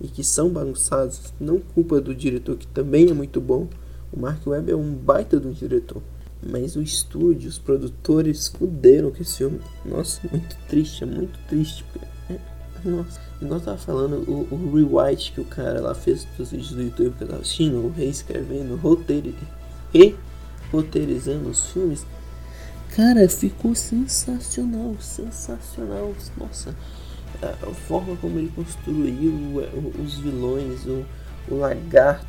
e 0.00 0.06
que 0.06 0.22
são 0.22 0.48
bagunçados, 0.50 1.32
não 1.40 1.58
culpa 1.58 2.00
do 2.00 2.14
diretor 2.14 2.56
que 2.56 2.66
também 2.68 3.10
é 3.10 3.14
muito 3.14 3.40
bom. 3.40 3.68
O 4.12 4.20
Mark 4.20 4.46
Webb 4.46 4.70
é 4.70 4.76
um 4.76 4.94
baita 4.94 5.40
do 5.40 5.52
diretor, 5.52 6.00
mas 6.40 6.76
o 6.76 6.82
estúdio, 6.82 7.48
os 7.48 7.58
produtores 7.58 8.48
fuderam 8.48 9.10
com 9.10 9.20
esse 9.20 9.38
filme. 9.38 9.60
Nossa, 9.84 10.20
muito 10.30 10.56
triste, 10.68 11.02
é 11.02 11.06
muito 11.06 11.38
triste. 11.48 11.84
É, 12.30 12.38
nossa, 12.84 13.20
igual 13.42 13.58
eu 13.58 13.64
tava 13.64 13.78
falando, 13.78 14.30
o, 14.30 14.46
o 14.54 14.72
rewrite 14.72 15.32
que 15.32 15.40
o 15.40 15.44
cara 15.44 15.80
lá 15.80 15.94
fez 15.94 16.24
dos 16.36 16.50
vídeos 16.52 16.70
do 16.70 16.82
YouTube 16.82 17.14
que 17.18 17.24
eu 17.24 17.28
tava 17.28 17.40
assistindo, 17.40 17.92
reescrevendo, 17.94 18.76
roteiro, 18.76 19.34
e 19.92 20.14
roteirizando 20.70 21.48
os 21.48 21.66
filmes, 21.70 22.06
Cara, 22.98 23.28
ficou 23.28 23.76
sensacional, 23.76 24.96
sensacional. 24.98 26.12
Nossa, 26.36 26.74
a 27.40 27.72
forma 27.72 28.16
como 28.16 28.40
ele 28.40 28.50
construiu 28.52 29.32
os 30.02 30.18
vilões, 30.18 30.84
o, 30.84 31.04
o 31.48 31.58
lagarto 31.58 32.26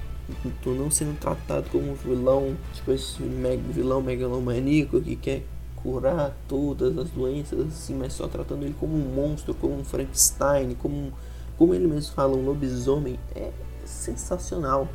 não 0.68 0.92
sendo 0.92 1.20
tratado 1.20 1.68
como 1.72 1.92
um 1.92 1.96
vilão, 1.96 2.56
tipo 2.72 2.92
esse 2.92 3.20
mega, 3.24 3.64
vilão 3.74 4.00
megalomaníaco 4.00 5.02
que 5.02 5.16
quer 5.16 5.44
curar 5.78 6.38
todas 6.48 6.96
as 7.00 7.10
doenças, 7.10 7.62
assim, 7.62 7.96
mas 7.96 8.14
só 8.14 8.28
tratando 8.28 8.64
ele 8.64 8.76
como 8.80 8.96
um 8.96 9.12
monstro, 9.12 9.56
como 9.56 9.74
um 9.74 9.84
Frankenstein, 9.84 10.76
como, 10.76 11.12
como 11.58 11.74
ele 11.74 11.88
mesmo 11.88 12.14
fala, 12.14 12.38
um 12.38 12.46
lobisomem, 12.46 13.20
é 13.36 13.50
sensacional. 13.86 14.88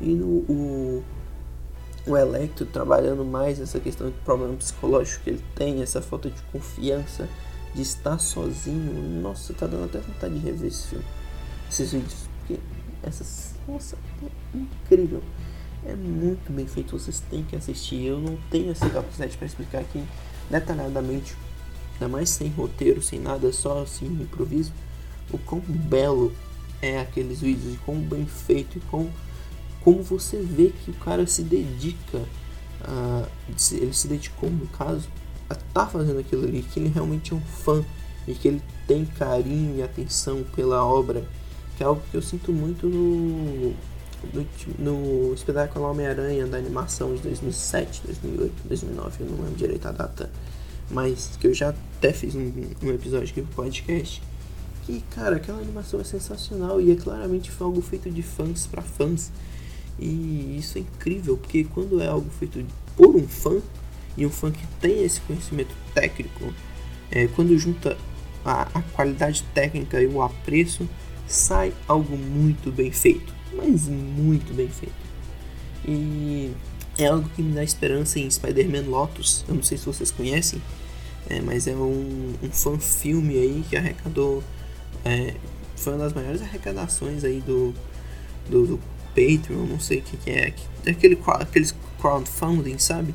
E 0.00 0.14
no, 0.14 0.26
o, 0.26 1.04
o 2.06 2.16
Electro 2.16 2.66
trabalhando 2.66 3.24
mais 3.24 3.60
essa 3.60 3.78
questão 3.78 4.08
de 4.08 4.16
problema 4.24 4.54
psicológico 4.54 5.24
que 5.24 5.30
ele 5.30 5.44
tem, 5.54 5.82
essa 5.82 6.02
falta 6.02 6.30
de 6.30 6.40
confiança, 6.52 7.28
de 7.74 7.82
estar 7.82 8.18
sozinho. 8.18 9.20
Nossa, 9.20 9.54
tá 9.54 9.66
dando 9.66 9.84
até 9.84 9.98
vontade 9.98 10.34
de 10.34 10.40
rever 10.40 10.68
esse 10.68 10.88
filme, 10.88 11.04
esses 11.70 11.92
vídeos, 11.92 12.28
porque 12.38 12.60
essas, 13.02 13.54
nossa, 13.66 13.96
é 14.22 14.58
incrível. 14.58 15.22
É 15.84 15.96
muito 15.96 16.52
bem 16.52 16.66
feito, 16.66 16.96
vocês 16.96 17.20
têm 17.28 17.42
que 17.42 17.56
assistir. 17.56 18.04
Eu 18.04 18.18
não 18.18 18.38
tenho 18.50 18.70
essa 18.70 18.88
capacidade 18.88 19.36
para 19.36 19.46
explicar 19.46 19.80
aqui 19.80 20.04
detalhadamente, 20.48 21.36
ainda 21.94 22.08
mais 22.08 22.30
sem 22.30 22.48
roteiro, 22.50 23.02
sem 23.02 23.18
nada, 23.18 23.52
só 23.52 23.82
assim 23.82 24.06
improviso, 24.06 24.72
o 25.32 25.38
quão 25.38 25.60
belo 25.60 26.32
é 26.80 27.00
aqueles 27.00 27.40
vídeos, 27.40 27.74
e 27.74 27.76
quão 27.78 27.96
bem 27.96 28.26
feito 28.26 28.78
e 28.78 28.80
quão 28.82 29.10
como 29.84 30.02
você 30.02 30.38
vê 30.38 30.72
que 30.84 30.90
o 30.90 30.94
cara 30.94 31.26
se 31.26 31.42
dedica, 31.42 32.22
a, 32.82 33.26
ele 33.72 33.92
se 33.92 34.08
dedicou 34.08 34.50
no 34.50 34.66
caso, 34.68 35.08
a 35.48 35.54
estar 35.54 35.66
tá 35.72 35.86
fazendo 35.86 36.18
aquilo 36.18 36.44
ali, 36.44 36.62
que 36.62 36.80
ele 36.80 36.88
realmente 36.88 37.32
é 37.32 37.36
um 37.36 37.40
fã 37.40 37.84
e 38.26 38.34
que 38.34 38.48
ele 38.48 38.62
tem 38.86 39.04
carinho 39.04 39.76
e 39.76 39.82
atenção 39.82 40.44
pela 40.54 40.84
obra, 40.84 41.24
que 41.76 41.82
é 41.82 41.86
algo 41.86 42.02
que 42.10 42.16
eu 42.16 42.22
sinto 42.22 42.52
muito 42.52 42.86
no, 42.86 43.74
no, 44.32 44.46
no 44.78 45.34
espetáculo 45.34 45.86
Homem-Aranha 45.90 46.46
da 46.46 46.58
animação 46.58 47.14
de 47.14 47.22
2007, 47.22 48.02
2008, 48.06 48.68
2009, 48.68 49.16
eu 49.20 49.26
não 49.26 49.36
lembro 49.36 49.56
direito 49.56 49.86
a 49.86 49.92
data, 49.92 50.30
mas 50.90 51.36
que 51.40 51.46
eu 51.46 51.54
já 51.54 51.70
até 51.70 52.12
fiz 52.12 52.34
um, 52.34 52.52
um 52.82 52.90
episódio 52.90 53.28
aqui 53.28 53.42
pro 53.42 53.64
podcast. 53.64 54.22
Que, 54.84 55.00
cara, 55.14 55.36
aquela 55.36 55.58
animação 55.58 56.00
é 56.00 56.04
sensacional 56.04 56.80
e 56.80 56.90
é 56.90 56.96
claramente 56.96 57.52
algo 57.60 57.80
feito 57.80 58.10
de 58.10 58.20
fãs 58.20 58.66
para 58.66 58.82
fãs. 58.82 59.30
E 60.02 60.56
isso 60.58 60.78
é 60.78 60.80
incrível, 60.80 61.36
porque 61.36 61.64
quando 61.64 62.00
é 62.00 62.08
algo 62.08 62.28
feito 62.38 62.64
por 62.96 63.14
um 63.14 63.26
fã, 63.26 63.60
e 64.16 64.26
um 64.26 64.30
fã 64.30 64.50
que 64.50 64.66
tem 64.80 65.04
esse 65.04 65.20
conhecimento 65.20 65.74
técnico, 65.94 66.52
é, 67.10 67.26
quando 67.28 67.56
junta 67.58 67.96
a, 68.44 68.62
a 68.74 68.82
qualidade 68.82 69.42
técnica 69.54 70.00
e 70.02 70.06
o 70.06 70.20
apreço, 70.22 70.88
sai 71.26 71.72
algo 71.86 72.16
muito 72.16 72.70
bem 72.70 72.90
feito, 72.90 73.32
mas 73.54 73.88
muito 73.88 74.52
bem 74.54 74.68
feito. 74.68 74.92
E 75.86 76.52
é 76.98 77.06
algo 77.06 77.28
que 77.30 77.42
me 77.42 77.54
dá 77.54 77.62
esperança 77.62 78.18
em 78.18 78.30
Spider-Man 78.30 78.88
Lotus. 78.88 79.44
Eu 79.48 79.54
não 79.54 79.62
sei 79.62 79.78
se 79.78 79.86
vocês 79.86 80.10
conhecem, 80.10 80.60
é, 81.28 81.40
mas 81.40 81.66
é 81.66 81.74
um, 81.74 82.34
um 82.42 82.50
fan-filme 82.50 83.36
aí 83.36 83.64
que 83.68 83.76
arrecadou. 83.76 84.42
É, 85.04 85.34
foi 85.76 85.94
uma 85.94 86.04
das 86.04 86.12
maiores 86.12 86.42
arrecadações 86.42 87.24
aí 87.24 87.40
do, 87.40 87.74
do, 88.48 88.66
do 88.66 88.80
Patreon, 89.14 89.66
não 89.66 89.80
sei 89.80 89.98
o 89.98 90.02
que, 90.02 90.16
que 90.16 90.30
é, 90.30 90.54
aquele, 90.86 91.18
aqueles 91.26 91.74
crowdfunding, 92.00 92.78
sabe? 92.78 93.14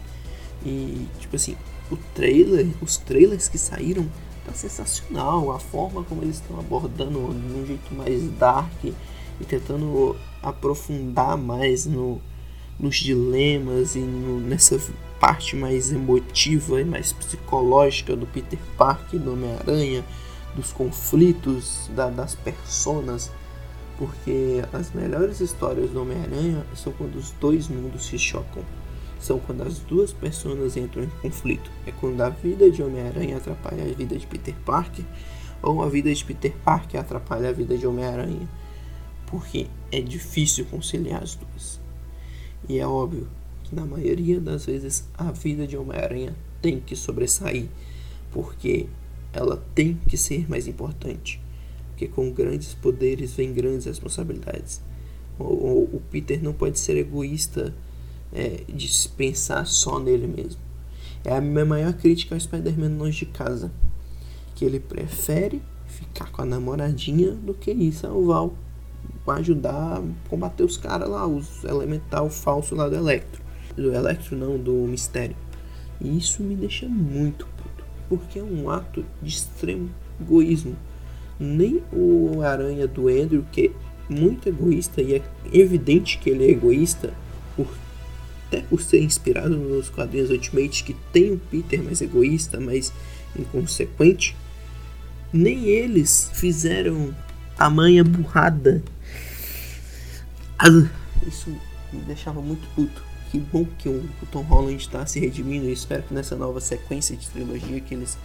E 0.65 1.07
tipo 1.19 1.35
assim, 1.35 1.55
o 1.91 1.97
trailer, 2.13 2.67
os 2.81 2.97
trailers 2.97 3.47
que 3.47 3.57
saíram 3.57 4.09
tá 4.45 4.53
sensacional, 4.53 5.51
a 5.51 5.59
forma 5.59 6.03
como 6.03 6.23
eles 6.23 6.37
estão 6.37 6.59
abordando 6.59 7.19
de 7.33 7.53
um 7.53 7.65
jeito 7.65 7.93
mais 7.93 8.23
dark 8.31 8.83
e 8.83 9.45
tentando 9.45 10.15
aprofundar 10.41 11.37
mais 11.37 11.85
no, 11.85 12.21
nos 12.79 12.95
dilemas 12.95 13.95
e 13.95 13.99
no, 13.99 14.39
nessa 14.39 14.79
parte 15.19 15.55
mais 15.55 15.91
emotiva 15.91 16.79
e 16.79 16.85
mais 16.85 17.11
psicológica 17.11 18.15
do 18.15 18.25
Peter 18.25 18.59
Parker, 18.77 19.19
do 19.19 19.33
Homem-Aranha, 19.33 20.05
dos 20.55 20.71
conflitos 20.71 21.89
da, 21.95 22.09
das 22.09 22.35
personas 22.35 23.31
porque 23.97 24.63
as 24.71 24.91
melhores 24.93 25.39
histórias 25.39 25.89
do 25.89 26.01
Homem-Aranha 26.01 26.63
são 26.75 26.93
quando 26.93 27.15
os 27.15 27.31
dois 27.31 27.67
mundos 27.67 28.05
se 28.05 28.17
chocam. 28.17 28.63
São 29.19 29.39
quando 29.39 29.63
as 29.63 29.79
duas 29.79 30.13
pessoas 30.13 30.77
entram 30.77 31.03
em 31.03 31.09
conflito. 31.21 31.71
É 31.85 31.91
quando 31.91 32.21
a 32.21 32.29
vida 32.29 32.69
de 32.69 32.83
Homem-Aranha 32.83 33.37
atrapalha 33.37 33.83
a 33.83 33.87
vida 33.87 34.15
de 34.15 34.27
Peter 34.27 34.53
Parker, 34.63 35.03
ou 35.61 35.81
a 35.81 35.89
vida 35.89 36.13
de 36.13 36.23
Peter 36.23 36.53
Parker 36.63 36.99
atrapalha 36.99 37.49
a 37.49 37.51
vida 37.51 37.75
de 37.75 37.87
Homem-Aranha. 37.87 38.47
Porque 39.25 39.67
é 39.91 39.99
difícil 39.99 40.65
conciliar 40.65 41.23
as 41.23 41.35
duas. 41.35 41.79
E 42.69 42.77
é 42.77 42.85
óbvio 42.85 43.27
que 43.63 43.75
na 43.75 43.85
maioria 43.85 44.39
das 44.39 44.67
vezes 44.67 45.09
a 45.17 45.31
vida 45.31 45.65
de 45.65 45.75
Homem-Aranha 45.75 46.35
tem 46.61 46.79
que 46.79 46.95
sobressair, 46.95 47.67
porque 48.31 48.87
ela 49.33 49.63
tem 49.73 49.99
que 50.07 50.15
ser 50.15 50.47
mais 50.47 50.67
importante 50.67 51.41
porque 51.97 52.07
com 52.07 52.29
grandes 52.29 52.75
poderes 52.75 53.33
vem 53.33 53.51
grandes 53.51 53.87
responsabilidades. 53.87 54.79
O, 55.39 55.43
o, 55.43 55.83
o 55.95 56.01
Peter 56.11 56.43
não 56.43 56.53
pode 56.53 56.77
ser 56.77 56.95
egoísta 56.95 57.73
é, 58.31 58.61
de 58.71 58.87
pensar 59.17 59.65
só 59.65 59.99
nele 59.99 60.27
mesmo. 60.27 60.61
É 61.25 61.35
a 61.35 61.41
minha 61.41 61.65
maior 61.65 61.93
crítica 61.93 62.35
ao 62.35 62.39
Spider-Man 62.39 62.99
longe 62.99 63.25
de 63.25 63.31
casa. 63.31 63.71
Que 64.53 64.63
ele 64.63 64.79
prefere 64.79 65.59
ficar 65.87 66.31
com 66.31 66.43
a 66.43 66.45
namoradinha 66.45 67.31
do 67.31 67.55
que 67.55 67.71
ir 67.71 67.91
salvar, 67.91 68.51
ajudar 69.25 69.97
a 69.97 70.29
combater 70.29 70.63
os 70.63 70.77
caras 70.77 71.09
lá, 71.09 71.25
os 71.25 71.63
elemental 71.63 72.29
falso 72.29 72.75
lá 72.75 72.87
do 72.87 72.95
Electro. 72.95 73.41
Do 73.75 73.91
Electro 73.91 74.35
não, 74.37 74.55
do 74.55 74.71
Mistério. 74.71 75.35
E 75.99 76.15
isso 76.15 76.43
me 76.43 76.55
deixa 76.55 76.87
muito 76.87 77.47
puto. 77.57 77.83
Porque 78.07 78.37
é 78.37 78.43
um 78.43 78.69
ato 78.69 79.03
de 79.19 79.29
extremo 79.29 79.89
egoísmo 80.21 80.75
nem 81.39 81.83
o 81.91 82.41
Aranha 82.41 82.87
do 82.87 83.07
Andrew, 83.07 83.45
que 83.51 83.67
é 83.67 84.13
muito 84.13 84.47
egoísta 84.47 85.01
e 85.01 85.15
é 85.15 85.21
evidente 85.51 86.17
que 86.17 86.29
ele 86.29 86.45
é 86.45 86.51
egoísta, 86.51 87.13
por, 87.55 87.67
até 88.47 88.61
por 88.61 88.81
ser 88.81 89.01
inspirado 89.01 89.55
nos 89.57 89.89
quadrinhos 89.89 90.29
Ultimate, 90.29 90.83
que 90.83 90.95
tem 91.11 91.33
um 91.33 91.37
Peter 91.37 91.83
mais 91.83 92.01
egoísta, 92.01 92.59
mais 92.59 92.91
inconsequente, 93.37 94.35
nem 95.31 95.65
eles 95.65 96.31
fizeram 96.33 97.13
a 97.57 97.69
manha 97.69 98.03
burrada. 98.03 98.81
Isso 101.27 101.49
me 101.91 102.01
deixava 102.01 102.41
muito 102.41 102.67
puto. 102.75 103.05
Que 103.31 103.39
bom 103.39 103.65
que 103.77 103.89
o, 103.89 104.07
Tom 104.31 104.41
Holland 104.41 104.81
está 104.81 105.05
se 105.05 105.19
redimindo 105.19 105.65
e 105.67 105.73
espero 105.73 106.03
que 106.03 106.13
nessa 106.13 106.35
nova 106.35 106.61
sequência 106.61 107.15
de 107.15 107.27
trilogia 107.27 107.81
que 107.81 107.93
eles 107.93 108.17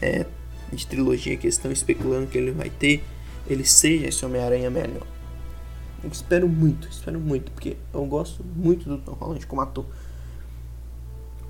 é, 0.00 0.24
de 0.72 0.86
trilogia 0.86 1.36
que 1.36 1.46
estão 1.46 1.70
especulando 1.70 2.26
que 2.26 2.38
ele 2.38 2.50
vai 2.50 2.70
ter, 2.70 3.04
ele 3.46 3.64
seja 3.64 4.06
esse 4.06 4.24
Homem-Aranha 4.24 4.70
melhor. 4.70 5.06
Eu 6.02 6.10
espero 6.10 6.48
muito, 6.48 6.88
espero 6.88 7.18
muito, 7.18 7.50
porque 7.52 7.76
eu 7.92 8.04
gosto 8.06 8.44
muito 8.44 8.88
do 8.88 8.98
Tom 8.98 9.12
Holland 9.12 9.46
como 9.46 9.60
ator. 9.60 9.86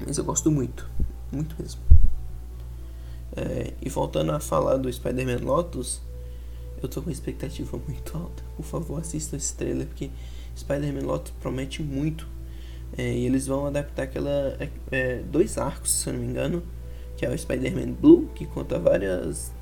Mas 0.07 0.19
eu 0.19 0.25
gosto 0.25 0.51
muito, 0.51 0.89
muito 1.33 1.57
mesmo. 1.61 1.81
É, 3.37 3.73
e 3.83 3.89
voltando 3.89 4.33
a 4.33 4.41
falar 4.41 4.77
do 4.77 4.93
Spider-Man 4.93 5.45
Lotus, 5.45 6.01
eu 6.83 6.89
tô 6.89 7.03
com 7.03 7.11
expectativa 7.11 7.79
muito 7.87 8.17
alta. 8.17 8.43
Por 8.57 8.65
favor, 8.65 9.01
assista 9.01 9.37
esse 9.37 9.55
trailer, 9.55 9.87
porque 9.87 10.11
Spider-Man 10.57 11.07
Lotus 11.07 11.33
promete 11.41 11.83
muito. 11.83 12.29
É, 12.97 13.13
e 13.13 13.27
eles 13.27 13.47
vão 13.47 13.67
adaptar 13.67 14.05
aquela 14.05 14.57
é, 14.61 14.71
é, 14.91 15.23
dois 15.23 15.59
arcos, 15.59 15.93
se 15.93 16.09
eu 16.09 16.13
não 16.13 16.21
me 16.21 16.27
engano, 16.27 16.63
que 17.17 17.25
é 17.25 17.31
o 17.31 17.37
Spider-Man 17.37 17.93
Blue, 17.93 18.29
que 18.35 18.47
conta 18.47 18.79
várias 18.79 19.53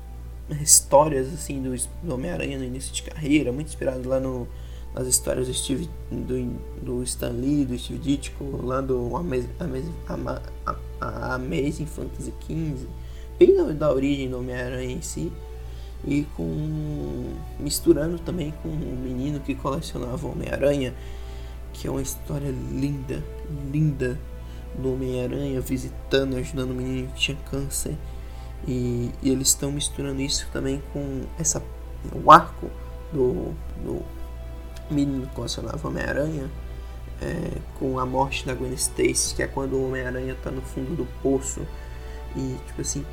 histórias 0.61 1.33
assim 1.33 1.61
do, 1.61 2.13
Homem-Aranha 2.13 2.57
no 2.57 2.63
início 2.63 2.93
de 2.93 3.03
carreira, 3.03 3.51
muito 3.51 3.67
inspirado 3.67 4.07
lá 4.07 4.19
no, 4.19 4.47
nas 4.93 5.07
histórias 5.07 5.47
do 5.47 5.53
Steve 5.53 5.89
do, 6.11 6.59
do 6.81 7.03
Stan 7.03 7.29
Lee, 7.29 7.65
do 7.65 7.77
Steve 7.77 7.99
Ditko, 7.99 8.61
lá 8.63 8.81
do 8.81 9.15
Amazing, 9.15 9.47
Fantasy 11.85 12.33
XV, 12.41 12.87
bem 13.39 13.55
da, 13.55 13.63
da 13.71 13.91
origem 13.91 14.29
do 14.29 14.39
Homem-Aranha 14.39 14.91
em 14.91 15.01
si 15.01 15.31
e 16.05 16.23
com 16.35 17.33
misturando 17.59 18.19
também 18.19 18.53
com 18.61 18.69
um 18.69 19.01
menino 19.03 19.39
que 19.39 19.55
colecionava 19.55 20.27
Homem-Aranha, 20.27 20.93
que 21.73 21.87
é 21.87 21.91
uma 21.91 22.01
história 22.01 22.53
linda, 22.71 23.23
linda 23.71 24.19
do 24.79 24.93
Homem-Aranha 24.93 25.59
visitando, 25.61 26.35
ajudando 26.35 26.71
o 26.71 26.73
menino 26.75 27.07
que 27.09 27.19
tinha 27.19 27.37
câncer. 27.49 27.95
E, 28.67 29.11
e 29.21 29.29
eles 29.29 29.49
estão 29.49 29.71
misturando 29.71 30.21
isso 30.21 30.47
também 30.51 30.81
com 30.91 31.21
essa 31.37 31.61
o 32.13 32.31
arco 32.31 32.69
do, 33.11 33.53
do 33.83 34.03
menino 34.89 35.27
que 35.27 35.35
colecionava 35.35 35.87
Homem-Aranha 35.87 36.49
é, 37.21 37.51
com 37.79 37.99
a 37.99 38.05
morte 38.05 38.45
da 38.45 38.53
Gwen 38.53 38.73
Stacy, 38.73 39.35
que 39.35 39.43
é 39.43 39.47
quando 39.47 39.73
o 39.73 39.87
Homem-Aranha 39.87 40.33
está 40.33 40.51
no 40.51 40.61
fundo 40.61 40.95
do 40.95 41.05
poço 41.21 41.61
e 42.35 42.55
tipo 42.67 42.81
assim 42.81 43.05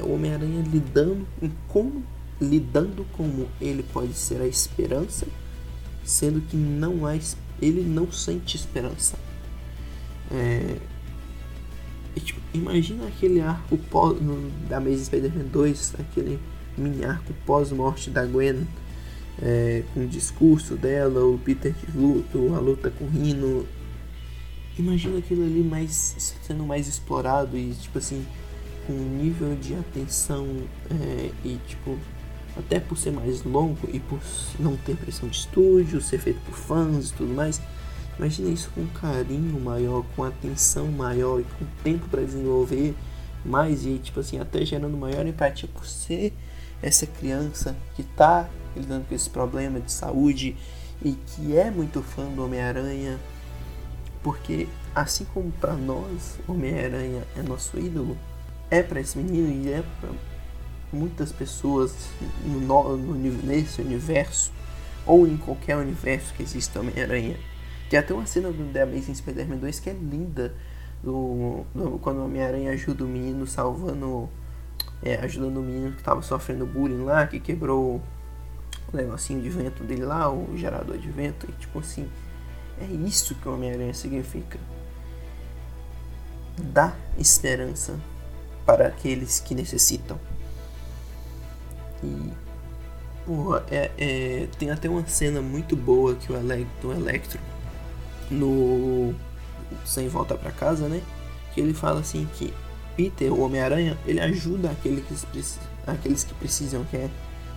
o 0.00 0.14
Homem-Aranha 0.14 0.62
lidando 0.62 1.26
como 1.68 2.04
lidando 2.40 3.06
como 3.12 3.48
ele 3.60 3.84
pode 3.84 4.14
ser 4.14 4.40
a 4.40 4.46
esperança, 4.46 5.26
sendo 6.04 6.40
que 6.40 6.56
não 6.56 7.06
há 7.06 7.14
ele 7.60 7.82
não 7.82 8.10
sente 8.10 8.56
esperança. 8.56 9.16
É, 10.32 10.78
e, 12.16 12.20
tipo, 12.20 12.40
imagina 12.52 13.06
aquele 13.06 13.40
arco 13.40 13.78
pós, 13.78 14.20
no, 14.20 14.50
da 14.68 14.78
Amazing 14.78 15.04
Spider-Man 15.04 15.44
2, 15.44 15.94
aquele 15.98 16.38
mini 16.76 17.04
arco 17.04 17.32
pós-morte 17.46 18.10
da 18.10 18.24
Gwen, 18.24 18.66
é, 19.40 19.82
com 19.92 20.04
o 20.04 20.06
discurso 20.06 20.76
dela, 20.76 21.24
o 21.24 21.38
Peter 21.38 21.72
de 21.72 21.96
luto, 21.96 22.54
a 22.54 22.58
luta 22.58 22.90
com 22.90 23.04
o 23.04 23.08
Rino. 23.08 23.66
Imagina 24.78 25.18
aquilo 25.18 25.44
ali 25.44 25.62
mais 25.62 26.36
sendo 26.42 26.64
mais 26.64 26.88
explorado 26.88 27.56
e 27.56 27.72
tipo 27.74 27.98
assim, 27.98 28.24
com 28.86 28.94
um 28.94 29.18
nível 29.22 29.54
de 29.56 29.74
atenção 29.74 30.46
é, 30.90 31.30
e 31.44 31.58
tipo 31.66 31.98
até 32.56 32.78
por 32.78 32.98
ser 32.98 33.12
mais 33.12 33.42
longo 33.44 33.88
e 33.92 33.98
por 33.98 34.18
não 34.58 34.76
ter 34.76 34.96
pressão 34.96 35.28
de 35.28 35.36
estúdio, 35.36 36.00
ser 36.00 36.18
feito 36.18 36.40
por 36.44 36.54
fãs 36.54 37.10
e 37.10 37.14
tudo 37.14 37.32
mais, 37.32 37.60
imagina 38.18 38.50
isso 38.50 38.70
com 38.74 38.86
carinho 38.88 39.58
maior, 39.60 40.04
com 40.14 40.24
atenção 40.24 40.86
maior 40.88 41.40
e 41.40 41.44
com 41.44 41.64
tempo 41.82 42.08
para 42.08 42.22
desenvolver 42.22 42.94
mais 43.44 43.84
e 43.84 43.98
tipo 43.98 44.20
assim 44.20 44.38
até 44.38 44.64
gerando 44.64 44.96
maior 44.96 45.26
empatia 45.26 45.68
por 45.72 45.84
ser 45.86 46.32
essa 46.80 47.06
criança 47.06 47.76
que 47.94 48.02
tá 48.02 48.48
lidando 48.76 49.06
com 49.06 49.14
esse 49.14 49.30
problema 49.30 49.80
de 49.80 49.92
saúde 49.92 50.56
e 51.04 51.12
que 51.12 51.56
é 51.56 51.70
muito 51.70 52.02
fã 52.02 52.24
do 52.26 52.44
Homem-Aranha, 52.44 53.18
porque 54.22 54.68
assim 54.94 55.24
como 55.32 55.50
para 55.52 55.74
nós 55.74 56.38
Homem-Aranha 56.46 57.22
é 57.36 57.42
nosso 57.42 57.78
ídolo, 57.78 58.16
é 58.70 58.82
para 58.82 59.00
esse 59.00 59.18
menino 59.18 59.64
e 59.64 59.72
é 59.72 59.82
para 60.00 60.10
muitas 60.92 61.32
pessoas 61.32 61.94
no, 62.44 62.96
no, 62.96 63.14
nesse 63.14 63.80
universo 63.80 64.52
ou 65.06 65.26
em 65.26 65.36
qualquer 65.36 65.76
universo 65.76 66.32
que 66.34 66.42
exista 66.42 66.80
Homem-Aranha. 66.80 67.36
Tem 67.92 67.98
até 67.98 68.14
uma 68.14 68.24
cena 68.24 68.50
do 68.50 68.72
The 68.72 68.84
Amazing 68.84 69.14
Spider-Man 69.16 69.58
2 69.58 69.80
que 69.80 69.90
é 69.90 69.92
linda, 69.92 70.54
do, 71.02 71.66
do 71.74 71.98
quando 71.98 72.20
o 72.20 72.24
Homem-Aranha 72.24 72.70
ajuda 72.70 73.04
o 73.04 73.06
menino 73.06 73.46
salvando, 73.46 74.30
é, 75.02 75.16
ajudando 75.16 75.58
o 75.58 75.62
menino 75.62 75.92
que 75.92 75.98
estava 75.98 76.22
sofrendo 76.22 76.64
bullying 76.64 77.04
lá, 77.04 77.26
que 77.26 77.38
quebrou 77.38 78.00
o 78.90 78.96
negocinho 78.96 79.42
de 79.42 79.50
vento 79.50 79.84
dele 79.84 80.06
lá, 80.06 80.32
o 80.32 80.56
gerador 80.56 80.96
de 80.96 81.10
vento, 81.10 81.46
e 81.46 81.52
tipo 81.52 81.80
assim, 81.80 82.08
é 82.80 82.86
isso 82.86 83.34
que 83.34 83.46
o 83.46 83.52
Homem-Aranha 83.52 83.92
significa. 83.92 84.58
Dá 86.56 86.96
esperança 87.18 88.00
para 88.64 88.86
aqueles 88.86 89.38
que 89.38 89.54
necessitam. 89.54 90.18
E 92.02 92.32
porra, 93.26 93.66
é, 93.70 93.90
é, 93.98 94.48
tem 94.58 94.70
até 94.70 94.88
uma 94.88 95.06
cena 95.06 95.42
muito 95.42 95.76
boa 95.76 96.14
que 96.14 96.32
o 96.32 96.36
Electro, 96.38 96.88
o 96.88 96.92
Electro 96.94 97.51
no 98.32 99.14
sem 99.84 100.08
volta 100.08 100.34
para 100.34 100.50
casa, 100.50 100.88
né? 100.88 101.02
Que 101.54 101.60
ele 101.60 101.74
fala 101.74 102.00
assim 102.00 102.28
que 102.34 102.52
Peter, 102.96 103.32
o 103.32 103.40
Homem-Aranha, 103.40 103.98
ele 104.06 104.20
ajuda 104.20 104.70
aqueles 104.70 105.04
que, 105.04 105.44
aqueles 105.86 106.24
que 106.24 106.34
precisam, 106.34 106.84
que 106.84 106.96
é 106.96 107.10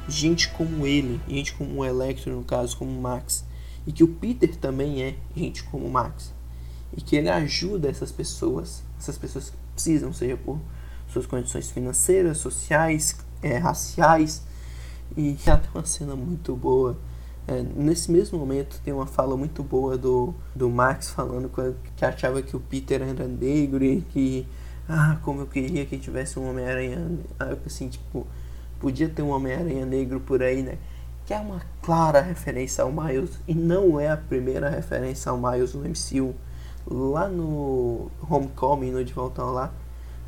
gente 0.08 0.50
como 0.50 0.86
ele, 0.86 1.20
gente 1.28 1.54
como 1.54 1.80
o 1.80 1.86
Electro 1.86 2.36
no 2.36 2.44
caso, 2.44 2.78
como 2.78 2.92
o 2.92 3.02
Max, 3.02 3.44
e 3.86 3.92
que 3.92 4.04
o 4.04 4.08
Peter 4.08 4.56
também 4.56 5.04
é 5.04 5.16
gente 5.36 5.64
como 5.64 5.86
o 5.86 5.92
Max, 5.92 6.34
e 6.96 7.02
que 7.02 7.16
ele 7.16 7.30
ajuda 7.30 7.90
essas 7.90 8.12
pessoas, 8.12 8.84
essas 8.98 9.18
pessoas 9.18 9.50
que 9.50 9.58
precisam, 9.74 10.14
seja 10.14 10.38
por 10.38 10.60
suas 11.12 11.26
condições 11.26 11.70
financeiras, 11.72 12.38
sociais, 12.38 13.16
é, 13.42 13.58
raciais. 13.58 14.44
E 15.16 15.38
até 15.48 15.70
uma 15.74 15.86
cena 15.86 16.16
muito 16.16 16.56
boa. 16.56 16.98
É, 17.48 17.64
nesse 17.76 18.12
mesmo 18.12 18.40
momento 18.40 18.82
tem 18.84 18.92
uma 18.92 19.06
fala 19.06 19.38
muito 19.38 19.62
boa 19.62 19.96
do, 19.96 20.34
do 20.56 20.68
Max 20.68 21.12
falando 21.12 21.52
que 21.96 22.04
achava 22.04 22.42
que 22.42 22.56
o 22.56 22.60
Peter 22.60 23.04
era 23.04 23.28
negro 23.28 23.84
e 23.84 24.02
que 24.02 24.48
ah, 24.90 25.18
como 25.24 25.42
eu 25.42 25.48
queria 25.48 25.86
que 25.86 25.98
tivesse 25.98 26.40
um 26.40 26.50
Homem-Aranha 26.50 27.20
assim, 27.66 27.88
tipo, 27.88 28.26
podia 28.80 29.10
ter 29.10 29.22
um 29.22 29.30
Homem-Aranha 29.30 29.86
negro 29.86 30.20
por 30.20 30.42
aí, 30.42 30.62
né? 30.62 30.78
Que 31.26 31.34
é 31.34 31.40
uma 31.40 31.62
clara 31.82 32.22
referência 32.22 32.84
ao 32.84 32.92
Miles 32.92 33.32
e 33.48 33.54
não 33.56 34.00
é 34.00 34.10
a 34.10 34.18
primeira 34.18 34.70
referência 34.70 35.32
ao 35.32 35.38
Miles 35.38 35.74
no 35.74 35.82
MCU. 35.82 36.36
Lá 36.88 37.28
no 37.28 38.12
Homecoming, 38.30 38.92
no 38.92 39.04
De 39.04 39.12
Volta 39.12 39.44
Lá, 39.44 39.74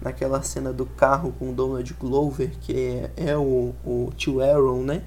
naquela 0.01 0.41
cena 0.41 0.73
do 0.73 0.87
carro 0.87 1.31
com 1.37 1.51
o 1.51 1.53
Donald 1.53 1.93
Glover, 1.93 2.51
que 2.61 2.73
é, 2.73 3.11
é 3.15 3.37
o, 3.37 3.73
o 3.85 4.11
tio 4.15 4.41
Aaron, 4.41 4.81
né? 4.81 5.03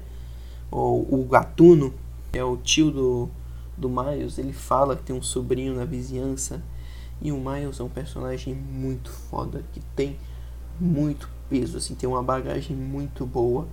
O 0.71 1.27
Gatuno, 1.29 1.93
é 2.31 2.43
o 2.43 2.55
tio 2.55 2.89
do, 2.91 3.29
do 3.77 3.89
Miles, 3.89 4.37
ele 4.37 4.53
fala 4.53 4.95
que 4.95 5.03
tem 5.03 5.15
um 5.15 5.21
sobrinho 5.21 5.75
na 5.75 5.83
vizinhança. 5.83 6.63
E 7.21 7.31
o 7.31 7.37
Miles 7.37 7.79
é 7.79 7.83
um 7.83 7.89
personagem 7.89 8.55
muito 8.55 9.11
foda, 9.11 9.63
que 9.73 9.79
tem 9.95 10.17
muito 10.79 11.29
peso, 11.49 11.77
assim, 11.77 11.93
tem 11.93 12.09
uma 12.09 12.23
bagagem 12.23 12.75
muito 12.75 13.25
boa. 13.25 13.67